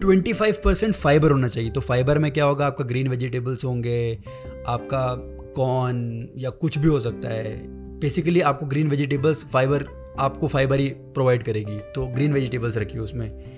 ट्वेंटी 0.00 0.32
फाइव 0.32 0.54
परसेंट 0.64 0.94
फाइबर 0.94 1.30
होना 1.30 1.48
चाहिए। 1.48 1.70
तो 1.70 1.80
फाइबर 1.80 2.18
में 2.18 2.30
क्या 2.32 2.44
होगा? 2.44 2.66
आपका 2.66 2.84
ग्रीन 2.84 3.08
वेजिटेबल्स 3.08 3.64
होंगे, 3.64 4.18
आपका 4.66 5.14
कॉर्न 5.52 6.28
या 6.36 6.50
कुछ 6.50 6.78
भी 6.78 6.88
हो 6.88 7.00
सकता 7.00 7.28
है। 7.28 7.62
बेसिकली 8.00 8.40
आपको 8.40 8.66
ग्रीन 8.66 8.88
वेजिटेबल्स 8.88 9.44
फाइबर 9.44 9.86
आपको 10.18 10.48
फाइबर 10.48 10.80
ही 10.80 10.88
प्रोवाइड 10.88 11.42
करेगी। 11.42 11.78
तो 11.78 12.06
ग्रीन 12.06 12.32
वेजिटेबल्स 12.32 12.76
रखिए 12.76 13.00
उसमें। 13.00 13.55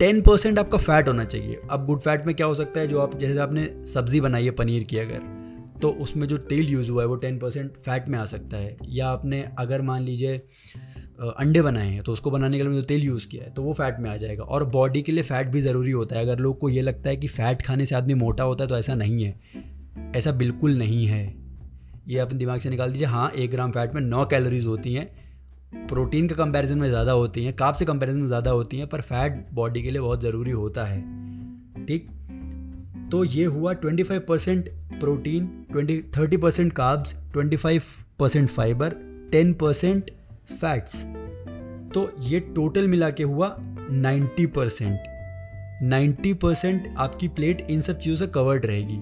टेन 0.00 0.20
परसेंट 0.20 0.58
आपका 0.58 0.78
फैट 0.78 1.08
होना 1.08 1.24
चाहिए। 1.24 1.60
अब 1.70 1.84
गुड 1.86 2.00
फैट 2.00 2.26
में 2.26 2.34
क्या 2.34 2.46
हो 2.46 2.54
सकता 2.54 2.80
है, 2.80 2.86
जो 2.86 3.00
आप, 3.00 3.18
जैसे 3.18 3.38
आपने 3.38 3.68
सब्ज़ी 3.86 4.20
बनाई 4.20 4.44
है 4.44 4.50
पनीर 4.50 4.82
की 4.82 4.98
अगर 4.98 5.32
तो 5.82 5.88
उसमें 6.00 6.26
जो 6.28 6.36
तेल 6.40 6.68
यूज़ 6.68 6.90
हुआ 6.90 7.02
है, 7.02 7.08
वो 7.08 7.16
टेन 7.16 7.38
परसेंट 7.38 7.70
फैट 7.76 8.08
में 8.08 8.18
आ 8.18 8.24
सकता 8.24 8.56
है। 8.56 8.76
या 8.88 9.08
आपने 9.08 9.42
अगर 9.58 9.82
मान 9.82 10.02
लीजिए 10.02 10.36
अंडे 11.38 11.62
बनाए 11.62 11.88
हैं 11.88 12.02
तो 12.02 12.12
उसको 12.12 12.30
बनाने 12.30 12.58
के 12.58 12.64
लिए 12.64 12.72
जो 12.72 12.82
तेल 12.82 13.02
यूज़ 13.02 13.26
किया 13.28 13.44
है 13.44 13.50
तो 13.50 13.62
वो 13.62 13.72
फैट 13.72 13.96
में 14.00 14.10
आ 14.10 14.16
जाएगा। 14.16 14.44
और 14.44 14.64
बॉडी 14.70 15.02
के 15.02 15.12
लिए 15.12 15.22
फ़ैट 15.22 15.48
भी 15.48 15.60
ज़रूरी 15.60 15.90
होता 15.90 16.16
है। 16.16 16.22
अगर 16.22 16.38
लोग 16.38 16.58
को 16.58 16.68
ये 16.68 16.82
लगता 16.82 17.10
है 17.10 17.16
कि 17.16 17.28
फ़ैट 17.28 17.62
खाने 17.62 17.86
से 17.86 17.94
आदमी 17.94 18.14
मोटा 18.14 18.44
होता 18.44 18.64
है 18.64 18.68
तो 18.68 18.78
ऐसा 18.78 18.94
नहीं 18.94 19.24
है। 19.24 20.12
ऐसा 20.16 20.32
बिल्कुल 20.32 20.78
नहीं 20.78 21.06
है। 21.06 21.24
ये 22.08 22.18
अपने 22.18 22.38
दिमाग 22.38 22.60
से 22.60 22.70
निकाल 22.70 22.92
दीजिए 22.92 23.06
हाँ 23.06 23.30
एक 23.30 23.50
ग्राम 23.50 23.70
फैट 23.70 23.94
में 23.94 24.00
नौ 24.00 24.24
कैलोरीज 24.24 24.66
होती 24.66 24.94
हैं। 24.94 25.23
प्रोटीन 25.88 26.28
के 26.28 26.34
कंपैरिजन 26.34 26.78
में 26.78 26.88
ज़्यादा 26.88 27.12
होती 27.12 27.44
हैं 27.44 27.52
काप 27.56 27.74
से 27.74 27.84
कंपैरिजन 27.84 28.18
में 28.18 28.26
ज़्यादा 28.26 28.50
होती 28.50 28.78
हैं, 28.78 28.86
पर 28.86 29.00
फैट 29.00 29.46
बॉडी 29.54 29.82
के 29.82 29.90
लिए 29.90 30.00
बहुत 30.00 30.22
ज़रूरी 30.22 30.50
होता 30.50 30.84
है। 30.84 31.00
ठीक? 31.86 32.08
तो 33.10 33.24
ये 33.24 33.44
हुआ 33.46 33.72
25 33.76 34.20
percent 34.28 34.68
protein 35.00 35.48
20 35.72 36.00
30 36.12 36.36
percent 36.42 36.72
carbs 36.72 37.14
25 37.36 37.82
percent 38.18 38.48
fibre 38.48 38.94
10 39.32 39.54
percent 39.60 40.10
fats 40.50 40.96
तो 41.94 42.08
ये 42.20 42.40
टोटल 42.54 42.88
मिला 42.88 43.10
के 43.10 43.22
हुआ 43.22 43.48
90 43.92 44.46
परसेंट 44.46 45.82
नाइन्टी 45.82 46.32
परसेंट 46.34 46.94
आपकी 46.98 47.28
प्लेट 47.28 47.66
इन 47.70 47.80
सब 47.80 47.98
चीज़ों 47.98 48.16
से 48.16 48.26
कवर्ड 48.32 48.66
रहेगी। 48.66 48.96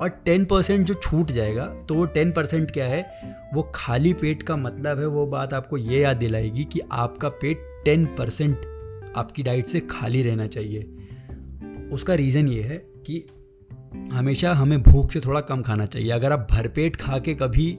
और 0.00 0.10
10 0.28 0.44
परसेंट 0.44 0.86
जो 0.86 0.94
छूट 0.94 1.30
जाएगा 1.30 1.66
तो 1.88 1.94
वो 1.94 2.06
10 2.16 2.34
परसेंट 2.36 2.70
क्या 2.70 2.86
है? 2.86 3.02
वो 3.54 3.62
खाली 3.74 4.12
पेट 4.12 4.42
का 4.42 4.56
मतलब 4.56 4.98
है, 4.98 5.06
वो 5.06 5.26
बात 5.26 5.54
आपको 5.54 5.76
ये 5.76 6.00
याद 6.00 6.16
दिलाएगी 6.16 6.64
कि 6.64 6.80
आपका 6.92 7.28
पेट 7.28 7.58
टेन 7.84 8.06
परसेंट 8.06 9.12
आपकी 9.16 9.42
डाइट 9.42 9.66
से 9.66 9.80
खाली 9.80 10.22
रहना 10.22 10.46
चाहिए। 10.46 10.90
उसका 11.92 12.14
रीज़न 12.14 12.48
ये 12.48 12.62
है 12.62 12.76
कि 13.06 13.24
हमेशा 14.12 14.52
हमें 14.52 14.82
भूख 14.82 15.10
से 15.10 15.20
थोड़ा 15.20 15.40
कम 15.40 15.62
खाना 15.62 15.86
चाहिए। 15.86 16.10
अगर 16.10 16.32
आप 16.32 16.46
भरपेट 16.50 16.96
खा 16.96 17.18
के 17.18 17.34
कभी 17.34 17.70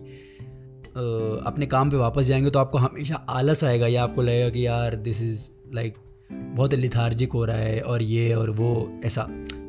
अपने 1.46 1.65
काम 1.65 1.91
पे 1.91 1.98
वापस 1.98 2.25
जाएँगे 2.25 2.50
तो 2.50 2.60
आपको 2.60 2.77
हमेशा 2.77 3.15
आलस 3.15 3.63
आएगा 3.63 3.88
या 3.88 4.03
आपको 4.03 4.22
लगेगा 4.22 4.50
कि 4.50 4.65
यार 4.67 4.96
दिस 4.96 5.22
इज़ 5.22 5.44
लाइक 5.74 5.96
बहुत 6.32 6.74
लिथार्जिक 6.74 7.32
हो 7.32 7.46
रहा 7.46 7.58
है 7.58 7.82
और 7.82 8.01
ये 8.01 8.34
और 8.34 8.50
वो, 8.50 9.01
ऐसा। 9.05 9.27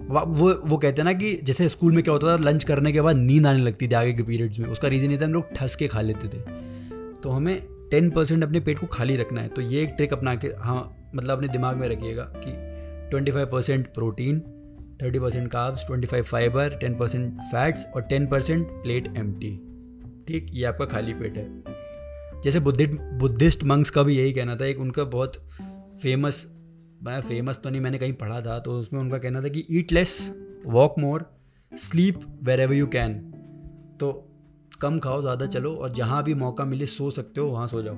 वो 0.08 0.52
वो 0.64 0.76
कहते 0.76 1.02
हैं 1.02 1.04
ना 1.04 1.12
कि 1.12 1.34
जैसे 1.44 1.68
स्कूल 1.68 1.92
में 1.92 2.02
क्या 2.04 2.12
होता 2.12 2.26
था, 2.26 2.42
लंच 2.42 2.64
करने 2.64 2.92
के 2.92 3.00
बाद 3.00 3.16
नींद 3.16 3.46
आने 3.46 3.58
लगती 3.58 3.88
थी 3.88 3.94
आगे 3.94 4.12
के 4.12 4.22
पीरियड्स 4.22 4.58
में। 4.58 4.68
उसका 4.68 4.88
रीज़न 4.88 5.10
ये 5.10 5.18
था, 5.18 5.24
हम 5.24 5.32
लोग 5.32 5.52
ठस 5.54 5.76
के 5.76 5.88
खा 5.88 6.00
लेते 6.00 6.28
थे। 6.28 6.40
तो 7.22 7.30
हमें 7.30 7.62
टेन 7.90 8.10
परसेंट 8.10 8.44
अपने 8.44 8.60
पेट 8.60 8.78
को 8.78 8.86
खाली 8.86 9.16
रखना 9.16 9.40
है। 9.40 9.48
तो 9.48 9.62
ये 9.62 9.82
एक 9.82 9.94
ट्रिक 9.96 10.12
अपना 10.12 10.34
के 10.34 10.48
हाँ 10.58 11.10
मतलब 11.14 11.36
अपने 11.36 11.48
दिमाग 11.48 11.76
में 11.76 11.88
रखिएगा 11.88 12.22
कि 12.36 12.52
twenty 13.10 13.32
five 13.32 13.46
percent 13.46 13.86
protein 13.86 14.40
thirty 15.02 15.18
percent 15.18 15.50
carbs 15.50 15.86
twenty 15.86 16.06
five 16.06 16.24
fibre 16.24 16.76
ten 16.80 16.94
percent 16.94 17.40
fats 17.42 17.84
और 17.96 18.02
टेन 18.02 18.26
परसेंट 18.26 18.66
प्लेट 18.66 19.06
एम 19.16 19.32
ठीक? 20.28 20.46
ये 20.52 20.64
आपका 20.64 20.84
खाली 20.84 21.12
पेट 21.14 21.36
है। 21.36 22.42
जैसे 22.42 22.60
बुद्धिस्ट 22.60 22.92
बुद्धिस्ट 23.18 23.64
मंग्स 23.64 23.90
का 23.90 24.02
भी 24.02 24.16
यही 24.16 24.32
कहना 24.32 24.56
था, 24.56 24.64
एक 24.64 24.80
उनका 24.80 25.04
बहुत 25.04 25.36
फ़ेमस 26.02 26.46
मैं 27.02 27.20
फ़ेमस 27.20 27.60
तो 27.64 27.70
नहीं 27.70 27.80
मैंने 27.80 27.98
कहीं 27.98 28.12
पढ़ा 28.12 28.40
था 28.40 28.58
तो 28.58 28.78
उसमें 28.78 29.00
उनका 29.00 29.18
कहना 29.18 29.42
था 29.42 29.48
कि 29.48 29.64
eat 29.70 29.92
less 29.92 30.34
walk 30.66 30.94
more 30.98 31.30
sleep 31.72 32.20
wherever 32.60 32.74
you 32.74 32.86
can 32.86 33.14
तो 34.00 34.28
कम 34.80 34.98
खाओ 34.98 35.20
ज़्यादा 35.20 35.46
चलो 35.46 35.74
और 35.74 35.92
जहाँ 35.92 36.22
भी 36.24 36.34
मौका 36.34 36.64
मिले 36.64 36.86
सो 36.86 37.10
सकते 37.10 37.40
हो 37.40 37.46
वहाँ 37.48 37.66
सो 37.66 37.82
जाओ। 37.82 37.94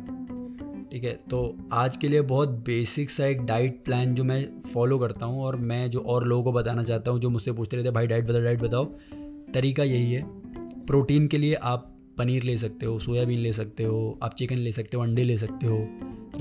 ठीक 0.92 1.04
है 1.04 1.12
तो 1.30 1.56
आज 1.72 1.96
के 1.96 2.08
लिए 2.08 2.20
बहुत 2.20 2.48
बेसिक 2.48 3.10
सा 3.10 3.26
एक 3.26 3.40
डाइट 3.46 3.84
प्लान 3.84 4.14
जो 4.14 4.24
मैं 4.24 4.62
फॉलो 4.74 4.98
करता 4.98 5.26
हूँ 5.26 5.42
और 5.42 5.56
मैं 5.56 5.90
जो 5.90 6.00
और 6.00 6.26
लोगों 6.26 6.44
को 6.44 6.52
बताना 6.52 6.82
चाहता 6.82 7.10
हूँ 7.10 7.20
जो 7.20 7.30
मुझसे 7.30 7.52
पूछते 7.52 7.76
रहते 7.76 7.90
भाई 7.90 8.06
डाइट 8.06 8.24
बताओ 8.24 8.42
डाइट 8.42 8.60
बताओ। 8.60 8.84
तरीका 9.54 9.82
यही 9.82 10.12
है 10.12 10.22
प्रोटीन 10.86 11.26
के 11.26 11.38
लिए 11.38 11.54
आप 11.54 11.97
पनीर 12.18 12.42
ले 12.42 12.56
सकते 12.56 12.86
हो, 12.86 12.98
सोयाबीन 12.98 13.38
ले 13.38 13.52
सकते 13.52 13.84
हो, 13.84 14.18
आप 14.22 14.34
चिकन 14.34 14.56
ले 14.56 14.72
सकते 14.72 14.96
हो, 14.96 15.02
अंडे 15.02 15.24
ले 15.24 15.36
सकते 15.36 15.66
हो, 15.66 15.88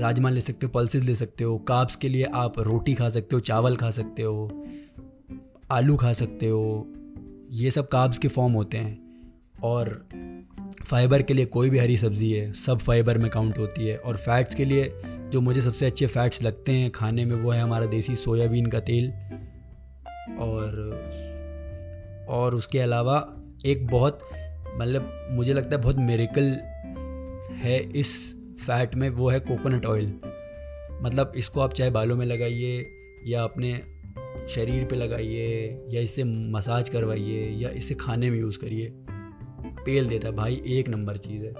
राजमा 0.00 0.30
ले 0.30 0.40
सकते 0.40 0.66
हो, 0.66 0.72
पल्सेस 0.72 1.02
ले 1.02 1.14
सकते 1.14 1.44
हो, 1.44 1.58
काब्स 1.58 1.96
के 1.96 2.08
लिए 2.08 2.24
आप 2.24 2.58
रोटी 2.58 2.94
खा 2.94 3.08
सकते 3.08 3.36
हो, 3.36 3.40
चावल 3.40 3.76
खा 3.76 3.90
सकते 3.90 4.22
हो, 4.22 4.64
आलू 5.70 5.96
खा 5.96 6.12
सकते 6.12 6.48
हो, 6.48 6.92
ये 7.50 7.70
सब 7.70 7.88
काब्स 7.88 8.18
के 8.18 8.28
फॉर्म 8.28 8.52
होते 8.52 8.78
हैं। 8.78 9.08
और 9.62 10.08
फाइबर 10.84 11.22
के 11.22 11.34
लिए 11.34 11.44
कोई 11.44 11.70
भी 11.70 11.78
हरी 11.78 11.98
सब्ज़ी 11.98 12.32
है, 12.32 12.52
सब 12.52 12.78
फाइबर 12.78 13.18
में 13.18 13.30
काउंट 13.30 13.58
होती 13.58 13.86
है। 13.86 13.96
और 13.96 14.16
फैट्स 14.16 14.54
के 14.54 14.64
लिए 14.64 14.92
जो 15.04 15.40
मुझे 15.40 15.62
सबसे 15.62 15.86
अच्छे 15.86 16.06
फैट्स 16.06 16.42
लगते 16.42 16.72
हैं 16.72 16.90
खाने 16.90 17.24
में, 17.24 17.36
वो 17.36 17.50
है 17.50 17.60
हमारा 17.60 17.86
देसी 17.86 18.16
सोयाबीन 18.16 18.66
का 18.66 18.80
तेल। 18.80 19.10
और 20.38 20.68
और 22.28 22.54
उसके 22.54 22.78
अलावा 22.78 23.36
एक 23.66 23.86
बहुत 23.86 24.18
मतलब 24.78 25.28
मुझे 25.30 25.52
लगता 25.52 25.76
है 25.76 25.82
बहुत 25.82 25.96
मेरिकल 25.96 26.44
है 27.54 27.80
इस 27.80 28.36
फैट 28.60 28.94
में, 28.94 29.10
वो 29.10 29.28
है 29.28 29.40
कोकोनट 29.40 29.86
ऑयल 29.86 30.20
मतलब 31.02 31.32
इसको 31.36 31.60
आप 31.60 31.72
चाहे 31.72 31.90
बालों 31.90 32.16
में 32.16 32.26
लगाइए, 32.26 32.86
या 33.26 33.42
अपने 33.42 33.82
शरीर 34.48 34.84
पे 34.84 34.96
लगाइए, 34.96 35.80
या 35.88 36.00
इससे 36.00 36.24
मसाज 36.24 36.88
करवाइए, 36.88 37.50
या 37.50 37.70
इसे 37.70 37.94
खाने 37.94 38.30
में 38.30 38.38
यूज़ 38.38 38.58
करिए, 38.58 38.92
तेल 39.84 40.08
देता 40.08 40.28
है 40.28 40.34
भाई, 40.34 40.62
एक 40.66 40.88
नंबर 40.88 41.16
चीज़ 41.16 41.44
है. 41.44 41.52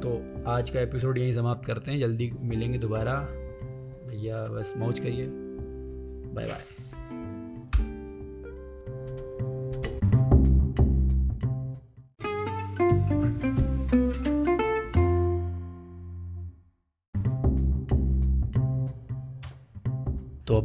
तो 0.00 0.34
आज 0.46 0.70
का 0.70 0.80
एपिसोड 0.80 1.18
यहीं 1.18 1.32
समाप्त 1.32 1.66
करते 1.66 1.90
हैं. 1.90 1.98
जल्दी 1.98 2.32
मिलेंगे 2.40 2.78
दोबारा. 2.78 3.14
भैया 4.08 4.46
बस 4.46 4.74
मौज 4.76 5.00
करिए. 5.00 5.26
बाय 6.34 6.46
बाय 6.46 6.73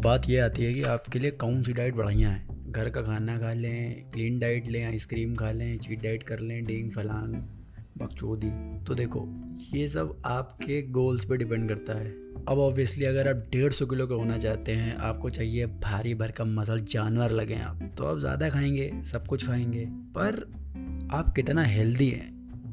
बात 0.10 0.30
ये 0.30 0.38
आती 0.40 0.64
है 0.64 0.74
कि 0.74 0.82
आपके 0.82 1.20
लिए 1.20 1.32
कौन 1.32 1.62
सी 1.64 1.74
डाइट 1.74 1.96
बढ़िया 1.96 2.30
है? 2.30 2.72
घर 2.72 2.90
का 2.90 3.02
खाना 3.02 3.38
खा 3.38 3.52
लें 3.54 4.10
क्लीन 4.14 4.40
डाइट 4.40 4.68
लें 4.68 4.84
आइसक्रीम 4.84 5.36
खा 5.36 5.52
लें 5.52 5.78
चीट 5.80 6.02
डाइट 6.04 6.24
कर 6.24 6.40
लें 6.40 6.66
डेंग 6.66 6.90
फलांग 6.92 7.34
बकचोदी 7.98 8.50
तो 8.86 8.96
देखो, 8.96 9.28
ये 9.74 9.88
सब 9.88 10.22
आपके 10.26 10.82
गोल्स 10.92 11.26
पे 11.26 11.38
डिपेंड 11.38 11.70
करता 11.70 11.94
है। 11.94 12.10
अब 12.48 12.60
ऑब्वियसली 12.60 13.06
अगर 13.06 13.28
आप 13.28 13.46
डेढ़ 13.52 13.72
सौ 13.74 13.86
किलो 13.86 14.08
का 14.08 14.16
होना 14.16 14.38
चाहते 14.38 14.72
हैं, 14.72 14.96
आपको 14.96 15.30
चाहिए 15.30 15.66
भारी 15.66 16.14
भरकम 16.16 16.60
मसल 16.60 16.80
जानवर 16.80 17.32
लगे 17.32 17.56
आप 17.56 17.90
तो 17.98 18.06
आप 18.06 18.20
ज़्यादा 18.20 18.50
खाएँगे, 18.50 18.92
सब 19.04 19.28
कुछ 19.28 19.48
खाएँगे। 19.48 19.86
पर 20.18 20.44
आप 21.12 21.34
कितना 21.36 21.64
हेल्दी 21.64 22.10
हैं, 22.10 22.32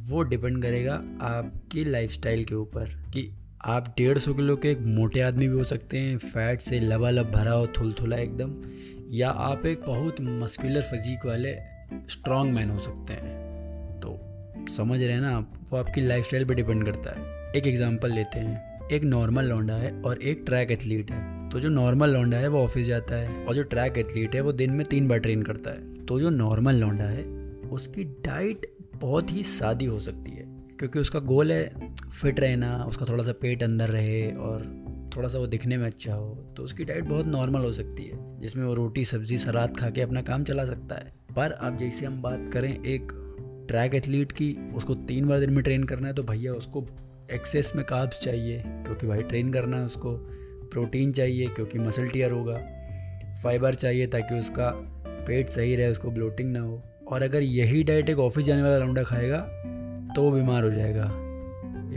वो 0.09 0.23
डिपेंड 0.23 0.62
करेगा 0.62 0.95
आपकी 1.21 1.85
लाइफस्टाइल 1.85 2.45
के 2.45 2.55
ऊपर। 2.55 2.85
कि 2.85 3.06
आप 3.65 3.95
डेढ़ 3.99 4.19
सौ 4.19 4.35
किलो 4.35 4.57
के 4.57 4.71
एक 4.71 4.79
मोटे 4.79 5.21
आदमी 5.21 5.49
भी 5.49 5.55
हो 5.55 5.65
सकते 5.65 5.99
हैं 5.99 6.19
फैट 6.19 6.61
से 6.61 6.81
लबालब 6.81 7.31
भरा 7.31 7.51
हो 7.51 7.67
थुलथुला 7.67 8.17
एकदम, 8.17 8.63
या 9.11 9.31
आप 9.31 9.67
एक 9.67 9.81
बहुत 9.87 10.17
मस्कुलर 10.21 10.83
फिजिक 10.83 11.27
वाले 11.27 11.57
स्ट्रॉन्ग 12.09 12.53
मैन 12.53 12.71
हो 12.71 12.81
सकते 12.81 13.13
हैं। 13.13 13.47
तो 14.01 14.21
समझ 14.73 15.03
रहे 15.03 15.13
हैं 15.13 15.21
ना 15.21 15.37
आप, 15.37 15.69
वो 15.71 15.79
आपकी 15.79 16.01
लाइफ 16.01 16.29
पे 16.35 16.55
डिपेंड 16.55 16.85
करता 16.85 17.11
है। 17.11 17.53
एक 17.53 17.67
एग्जांपल 17.67 18.13
लेते 18.13 18.39
हैं। 18.39 18.89
एक 18.93 19.05
नॉर्मल 19.05 19.45
लौंडा 19.45 19.75
है 19.75 20.03
और 20.03 20.23
एक 20.23 20.43
ट्रैक 20.47 20.71
एथलीट 20.71 21.11
है। 21.11 21.51
तो 21.51 21.61
जो 21.61 21.69
नॉर्मल 21.69 22.11
लौंडा 22.11 22.37
है, 22.37 22.49
वो 22.49 22.63
ऑफ़िस 22.63 22.87
जाता 22.87 23.15
है 23.15 23.45
और 23.45 23.55
जो 23.55 23.63
ट्रैक 23.63 23.99
एथलीट 23.99 24.35
है, 24.35 24.41
वो 24.41 24.53
दिन 24.53 24.71
में 24.71 24.87
तीन 24.87 25.09
बार 25.09 25.19
ट्रेन 25.19 25.43
करता 25.43 25.71
है। 25.71 26.05
तो 26.07 26.21
जो 26.21 26.31
नॉर्मल 26.31 26.75
लौंडा 26.75 27.05
है, 27.05 27.25
उसकी 27.71 28.05
डाइट 28.05 28.67
बहुत 29.01 29.33
ही 29.33 29.43
सादी 29.43 29.85
हो 29.85 30.01
सकती 30.01 30.31
है। 30.31 30.46
क्योंकि 30.78 30.99
उसका 30.99 31.18
गोल 31.21 31.52
है 31.52 31.90
फिट 32.12 32.40
रहना, 32.40 32.76
उसका 32.85 33.06
थोड़ा 33.09 33.25
सा 33.25 33.33
पेट 33.33 33.62
अंदर 33.62 33.88
रहे 33.88 34.30
और 34.30 34.64
थोड़ा 35.16 35.28
सा 35.28 35.38
वो 35.38 35.47
दिखने 35.47 35.76
में 35.76 35.87
अच्छा 35.87 36.14
हो 36.14 36.35
तो 36.56 36.62
उसकी 36.62 36.85
डाइट 36.85 37.04
बहुत 37.04 37.26
नॉर्मल 37.26 37.61
हो 37.61 37.73
सकती 37.73 38.04
है, 38.04 38.18
जिसमें 38.40 38.64
वो 38.64 38.75
रोटी, 38.75 39.04
सब्ज़ी, 39.04 39.38
सलाद 39.38 39.76
खा 39.76 39.90
के 39.90 40.00
अपना 40.00 40.23
काम 40.23 40.45
चला 40.45 40.64
सकता 40.64 40.95
है। 40.95 41.12
पर 41.37 41.50
अब 41.50 41.78
जैसे 41.78 42.06
हम 42.06 42.21
बात 42.23 42.49
करें 42.52 42.71
एक 42.71 43.12
ट्रैक 43.68 43.95
एथलीट 43.95 44.33
की, 44.33 44.56
उसको 44.75 44.95
तीन 44.95 45.28
बार 45.28 45.40
दिन 45.40 45.52
में 45.52 45.62
ट्रेन 45.64 45.85
करना 45.85 46.09
है 46.09 46.14
तो 46.14 46.23
भैया 46.23 46.52
उसको 46.52 46.87
एक्सेस 47.33 47.73
में 47.76 47.85
काब्स 47.85 48.21
चाहिए, 48.21 48.62
क्योंकि 48.66 49.06
भाई 49.06 49.23
ट्रेन 49.23 49.52
करना 49.52 49.76
है 49.76 49.85
उसको, 49.85 50.16
प्रोटीन 50.73 51.12
चाहिए, 51.12 51.47
क्योंकि 51.47 51.78
मसल 51.78 52.09
टीयर 52.09 52.30
होगा, 52.30 52.59
फाइबर 53.42 53.75
चाहिए 53.75 54.06
ताकि 54.06 54.38
उसका 54.38 54.71
पेट 55.26 55.49
सही 55.49 55.76
रहे, 55.76 55.88
उसको 55.88 56.11
ब्लोटिंग 56.11 56.52
ना 56.52 56.61
हो। 56.61 56.83
और 57.09 57.23
अगर 57.23 57.42
यही 57.42 57.83
डाइट 57.83 58.11
एक 58.11 58.18
ऑफ़िस 58.18 58.45
जाने 58.45 58.62
वाला 58.62 58.78
लौंडा 58.78 59.02
खाएगा 59.02 59.38
तो 60.16 60.23
वो 60.23 60.30
बीमार 60.30 60.64
हो 60.64 60.70
जाएगा। 60.70 61.04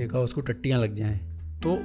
एक 0.04 0.16
उसको 0.16 0.42
टट्टियाँ 0.42 0.80
लग 0.80 0.94
जाएँ। 0.94 1.20
तो 1.64 1.78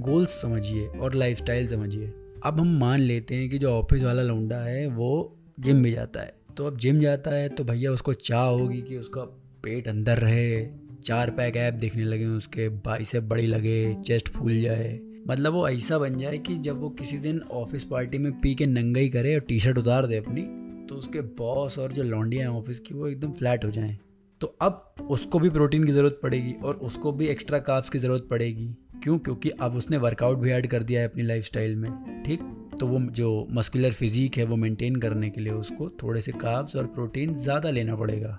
गोल्स 0.00 0.30
समझिए 0.30 0.86
और 0.86 1.14
लाइफस्टाइल 1.14 1.66
समझिए। 1.66 2.12
अब 2.44 2.60
हम 2.60 2.78
मान 2.78 3.00
लेते 3.00 3.34
हैं 3.34 3.48
कि 3.50 3.58
जो 3.58 3.70
ऑफ़िस 3.70 4.02
वाला 4.02 4.22
लौंडा 4.22 4.56
है, 4.56 4.86
वो 4.86 5.36
जिम 5.60 5.82
भी 5.82 5.92
जाता 5.92 6.20
है। 6.20 6.34
तो 6.56 6.66
अब 6.66 6.78
जिम 6.78 6.98
जाता 7.00 7.30
है 7.30 7.48
तो 7.48 7.64
भैया 7.64 7.92
उसको 7.92 8.12
चाह 8.12 8.42
होगी 8.42 8.82
कि 8.82 8.96
उसका 8.96 9.20
पेट 9.62 9.88
अंदर 9.88 10.18
रहे। 10.18 10.66
चार 11.04 11.30
पैक 11.30 11.56
ऐप 11.56 11.74
दिखने 11.74 12.04
लगे 12.04 12.26
उसके 12.26 12.68
बाई 12.68 13.04
से 13.04 13.20
बड़ी 13.20 13.46
लगे 13.46 13.94
चेस्ट 13.94 14.28
फूल 14.28 14.60
जाए। 14.60 15.00
मतलब 15.28 15.52
वो 15.52 15.68
ऐसा 15.68 15.98
बन 15.98 16.18
जाए 16.18 16.38
कि 16.38 16.56
जब 16.56 16.80
वो 16.80 16.90
किसी 16.90 17.18
दिन 17.18 17.40
ऑफ़िस 17.40 17.84
पार्टी 17.84 18.18
में 18.18 18.32
पी 18.40 18.54
के 18.54 18.66
नंगाई 18.66 19.08
करे 19.08 19.34
और 19.34 19.40
टी 19.40 19.60
शर्ट 19.60 19.78
उतार 19.78 20.06
दे 20.06 20.16
अपनी 20.16 20.42
तो 20.86 20.94
उसके 20.94 21.20
बॉस 21.20 21.78
और 21.78 21.92
जो 21.92 22.02
लौंडियाँ 22.02 22.50
हैं 22.50 22.58
ऑफ़िस 22.58 22.80
की 22.80 22.94
वो 22.94 23.08
एकदम 23.08 23.32
फ्लैट 23.32 23.64
हो 23.64 23.70
जाएँ। 23.70 23.98
तो 24.40 24.46
अब 24.62 24.94
उसको 25.10 25.38
भी 25.38 25.50
प्रोटीन 25.50 25.84
की 25.84 25.92
ज़रूरत 25.92 26.18
पड़ेगी 26.22 26.52
और 26.64 26.74
उसको 26.74 27.12
भी 27.12 27.26
एक्स्ट्रा 27.26 27.58
काप्स 27.58 27.90
की 27.90 27.98
ज़रूरत 27.98 28.26
पड़ेगी। 28.30 28.66
क्यों? 29.02 29.18
क्योंकि 29.18 29.50
अब 29.50 29.76
उसने 29.76 29.96
वर्कआउट 29.96 30.38
भी 30.38 30.50
ऐड 30.50 30.66
कर 30.66 30.82
दिया 30.82 31.00
है 31.00 31.08
अपनी 31.08 31.22
लाइफ 31.22 31.50
में, 31.56 32.22
ठीक? 32.22 32.40
तो 32.80 32.86
वो 32.86 32.98
जो 32.98 33.48
मस्कुलर 33.50 33.92
फिजिक 33.92 34.36
है 34.36 34.44
वो 34.44 34.56
मेंटेन 34.56 34.96
करने 34.96 35.30
के 35.30 35.40
लिए 35.40 35.52
उसको 35.52 35.88
थोड़े 36.02 36.20
से 36.20 36.32
काब्स 36.32 36.76
और 36.76 36.86
प्रोटीन 36.86 37.34
ज़्यादा 37.34 37.70
लेना 37.70 37.96
पड़ेगा। 37.96 38.38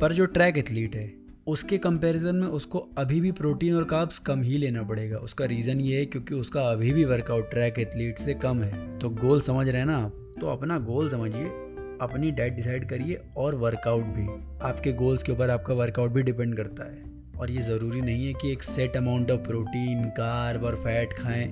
पर 0.00 0.12
जो 0.12 0.26
ट्रैक 0.26 0.58
एथलीट 0.58 0.96
है, 0.96 1.12
उसके 1.46 1.78
कंपैरिजन 1.78 2.36
में 2.36 2.46
उसको 2.48 2.78
अभी 2.98 3.20
भी 3.20 3.32
प्रोटीन 3.32 3.74
और 3.74 3.84
काब्स 3.84 4.18
कम 4.18 4.42
ही 4.42 4.58
लेना 4.58 4.82
पड़ेगा। 4.82 5.18
उसका 5.18 5.44
रीज़न 5.44 5.80
ये 5.80 5.98
है 5.98 6.06
क्योंकि 6.06 6.34
उसका 6.34 6.62
अभी 6.62 6.92
भी 6.92 7.04
वर्कआउट 7.04 7.50
ट्रैक 7.50 7.78
एथलीट 7.78 8.18
से 8.18 8.34
कम 8.34 8.62
है। 8.62 8.98
तो 8.98 9.10
गोल 9.10 9.40
समझ 9.40 9.68
रहे 9.68 9.78
हैं 9.78 9.86
ना 9.86 9.96
आप? 9.96 10.34
तो 10.40 10.46
अपना 10.46 10.78
गोल 10.78 11.08
समझिए। 11.08 11.65
अपनी 12.00 12.30
डाइट 12.30 12.54
डिसाइड 12.54 12.88
करिए 12.88 13.20
और 13.36 13.54
वर्कआउट 13.54 14.04
भी। 14.16 14.26
आपके 14.66 14.92
गोल्स 14.92 15.22
के 15.22 15.32
ऊपर 15.32 15.50
आपका 15.50 15.74
वर्कआउट 15.74 16.10
भी 16.12 16.22
डिपेंड 16.22 16.56
करता 16.56 16.84
है। 16.84 17.04
और 17.38 17.50
ये 17.50 17.62
ज़रूरी 17.62 18.00
नहीं 18.00 18.26
है 18.26 18.32
कि 18.32 18.52
एक 18.52 18.62
set 18.62 18.96
amount 18.96 19.30
of 19.30 19.40
protein 19.40 20.04
carb 20.18 20.64
और 20.64 20.76
फैट 20.76 21.12
खाएँ। 21.12 21.48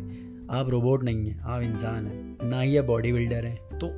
आप 0.50 0.68
रोबोट 0.70 1.04
नहीं 1.04 1.28
हैं, 1.28 1.40
आप 1.40 1.62
इंसान 1.62 2.06
हैं, 2.06 2.48
ना 2.50 2.60
ही 2.60 2.76
आप 2.76 2.84
बॉडी 2.84 3.12
बिल्डर 3.12 3.44
हैं। 3.44 3.78
तो 3.78 3.92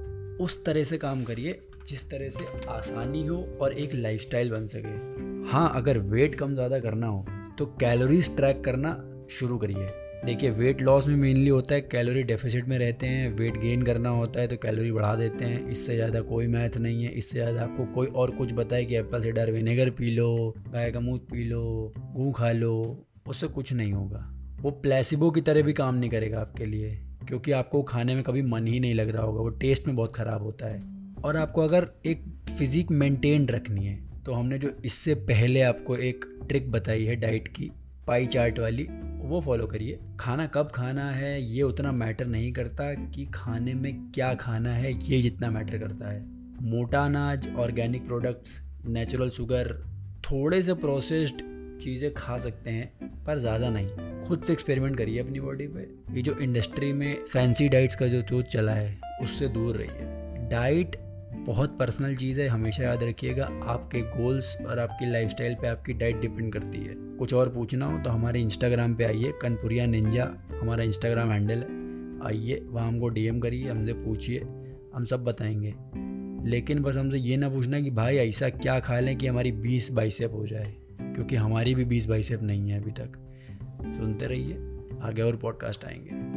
उस 0.44 0.64
तरह 0.64 0.84
से 0.84 0.98
काम 0.98 1.24
करिए 1.24 1.60
जिस 1.88 2.08
तरह 2.10 2.28
से 2.28 2.44
आसानी 2.68 3.26
हो 3.26 3.36
और 3.60 3.72
एक 3.72 3.94
लाइफस्टाइल 3.94 4.50
बन 4.50 4.66
सके। 4.66 5.50
हाँ 5.50 5.70
अगर 5.76 5.98
वेट 5.98 6.34
कम 6.34 6.54
ज़्यादा 6.54 6.78
करना 6.78 7.06
हो 7.06 7.24
तो 7.58 7.66
कैलोरीज 7.80 8.34
ट्रैक 8.36 8.64
करना 8.64 8.90
शुरू 9.30 9.58
करिए। 9.58 9.86
देखिए 10.24 10.50
वेट 10.50 10.80
लॉस 10.82 11.06
में 11.06 11.16
मेनली 11.16 11.48
होता 11.48 11.74
है 11.74 11.80
कैलोरी 11.82 12.22
डेफिसिट 12.22 12.68
में 12.68 12.76
रहते 12.78 13.06
हैं 13.06 13.28
वेट 13.30 13.56
गेन 13.56 13.82
करना 13.82 14.08
होता 14.10 14.40
है 14.40 14.48
तो 14.48 14.56
कैलोरी 14.56 14.92
बढ़ा 14.92 15.14
देते 15.16 15.44
हैं। 15.44 15.68
इससे 15.70 15.94
ज़्यादा 15.96 16.20
कोई 16.22 16.46
मैथ 16.46 16.76
नहीं 16.78 17.04
है, 17.04 17.10
इससे 17.10 17.32
ज़्यादा 17.32 17.62
आपको 17.62 17.84
कोई 17.94 18.06
और 18.06 18.30
कुछ 18.30 18.52
बताए 18.52 18.84
कि 18.84 18.96
एप्पल 18.96 19.22
साइडर 19.22 19.50
विनेगर 19.52 19.90
पी 19.90 20.10
लो, 20.10 20.54
गाय 20.68 20.90
का 20.90 21.00
मूत 21.00 21.26
पी 21.30 21.44
लो, 21.44 21.92
गूँ 22.14 22.32
खा 22.32 22.50
लो, 22.52 23.06
उससे 23.28 23.48
कुछ 23.48 23.72
नहीं 23.72 23.92
होगा। 23.92 24.26
वो 24.60 24.70
प्लेसिबो 24.72 25.30
की 25.30 25.40
तरह 25.40 25.62
भी 25.62 25.72
काम 25.74 25.94
नहीं 25.94 26.10
करेगा 26.10 26.40
आपके 26.40 26.66
लिए, 26.66 26.90
क्योंकि 27.28 27.52
आपको 27.52 27.82
खाने 27.84 28.14
में 28.14 28.22
कभी 28.24 28.42
मन 28.44 28.66
ही 28.66 28.80
नहीं 28.80 28.94
लग 28.94 29.10
रहा 29.10 29.22
होगा, 29.22 29.40
वो 29.40 29.48
टेस्ट 29.50 29.86
में 29.86 29.96
बहुत 29.96 30.16
ख़राब 30.16 30.42
होता 30.42 30.66
है। 30.66 30.82
और 31.24 31.36
आपको 31.36 31.62
अगर 31.62 31.88
एक 32.06 32.24
फिज़िक 32.50 32.90
मेंटेन 32.92 33.48
रखनी 33.48 33.86
है 33.86 34.04
तो 34.24 34.32
हमने 34.32 34.58
जो 34.58 34.70
इससे 34.84 35.14
पहले 35.14 35.60
आपको 35.62 35.96
एक 35.96 36.24
ट्रिक 36.48 36.70
बताई 36.72 37.04
है 37.04 37.16
डाइट 37.16 37.48
की 37.48 37.70
पाई 38.06 38.26
चार्ट 38.26 38.58
वाली 38.58 38.86
वो 39.26 39.40
फॉलो 39.40 39.66
करिए। 39.66 39.98
खाना 40.20 40.46
कब 40.46 40.70
खाना 40.74 41.10
है, 41.10 41.42
ये 41.42 41.62
उतना 41.62 41.92
मैटर 41.92 42.26
नहीं 42.26 42.52
करता 42.52 42.92
कि 42.94 43.24
खाने 43.34 43.74
में 43.74 43.92
क्या 44.14 44.34
खाना 44.34 44.70
है, 44.70 44.92
ये 44.92 45.20
जितना 45.20 45.50
मैटर 45.50 45.78
करता 45.78 46.12
है। 46.12 46.24
मोटा 46.62 47.04
अनाज 47.04 47.48
ऑर्गेनिक 47.56 48.06
प्रोडक्ट्स 48.06 48.60
नेचुरल 48.86 49.30
शुगर 49.30 49.72
थोड़े 50.24 50.62
से 50.62 50.74
प्रोसेस्ड 50.74 51.42
चीज़ें 51.82 52.12
खा 52.14 52.36
सकते 52.38 52.70
हैं, 52.70 53.24
पर 53.24 53.38
ज़्यादा 53.38 53.70
नहीं। 53.70 54.26
खुद 54.28 54.44
से 54.44 54.52
एक्सपेरिमेंट 54.52 54.96
करिए 54.98 55.18
अपनी 55.18 55.40
बॉडी 55.40 55.66
पे। 55.66 55.80
ये 56.16 56.22
जो 56.22 56.34
इंडस्ट्री 56.34 56.92
में 56.92 57.24
फैंसी 57.24 57.68
डाइट्स 57.68 57.94
का 57.94 58.06
जो 58.06 58.22
चोट 58.22 58.46
चला 58.46 58.72
है, 58.72 58.98
उससे 59.22 59.48
दूर 59.48 59.76
रहिए। 59.76 60.48
डाइट 60.50 60.96
बहुत 61.46 61.78
पर्सनल 61.78 62.16
चीज़ 62.16 62.40
है, 62.40 62.48
हमेशा 62.48 62.82
याद 62.82 63.02
रखिएगा। 63.02 63.44
आपके 63.64 64.00
गोल्स 64.00 64.56
और 64.66 64.78
आपकी 64.78 65.10
लाइफस्टाइल 65.12 65.54
पे 65.54 65.68
आपकी 65.68 65.92
डाइट 65.92 66.20
डिपेंड 66.20 66.52
करती 66.52 66.78
है। 66.78 67.05
कुछ 67.18 67.34
और 67.34 67.48
पूछना 67.48 67.86
हो 67.86 67.98
तो 67.98 68.10
हमारे 68.10 68.40
इंस्टाग्राम 68.40 68.94
पे 68.94 69.04
आइए, 69.04 69.32
कनपुरिया 69.42 69.86
निंजा 69.86 70.34
हमारा 70.60 70.82
इंस्टाग्राम 70.82 71.30
हैंडल 71.30 71.54
है। 71.54 71.86
आइए, 72.26 72.60
वहाँ 72.68 72.88
हमको 72.88 73.08
डीएम 73.08 73.40
करिए, 73.40 73.70
हमसे 73.70 73.92
पूछिए, 73.92 74.40
हम 74.94 75.04
सब 75.04 75.24
बताएँगे। 75.24 75.74
लेकिन 76.50 76.82
बस 76.82 76.96
हमसे 76.96 77.18
ये 77.18 77.36
ना 77.36 77.48
पूछना 77.48 77.80
कि 77.80 77.90
भाई 77.90 78.16
ऐसा 78.16 78.48
क्या 78.48 78.80
खा 78.80 79.00
लें 79.00 79.18
कि 79.18 79.26
हमारी 79.26 79.52
बीस 79.52 79.92
बाइसेप 79.92 80.32
हो 80.32 80.46
जाए? 80.46 80.74
क्योंकि 81.02 81.36
हमारी 81.36 81.74
भी 81.74 81.84
बीस 81.84 82.06
बाइसेप 82.06 82.42
नहीं 82.42 82.70
है 82.70 82.82
अभी 82.82 82.90
तक। 82.90 83.12
सुनते 83.82 84.26
रहिए, 84.26 84.54
आगे 85.02 85.22
और 85.22 85.36
पॉडकास्ट 85.36 85.84
आएँगे। 85.84 86.35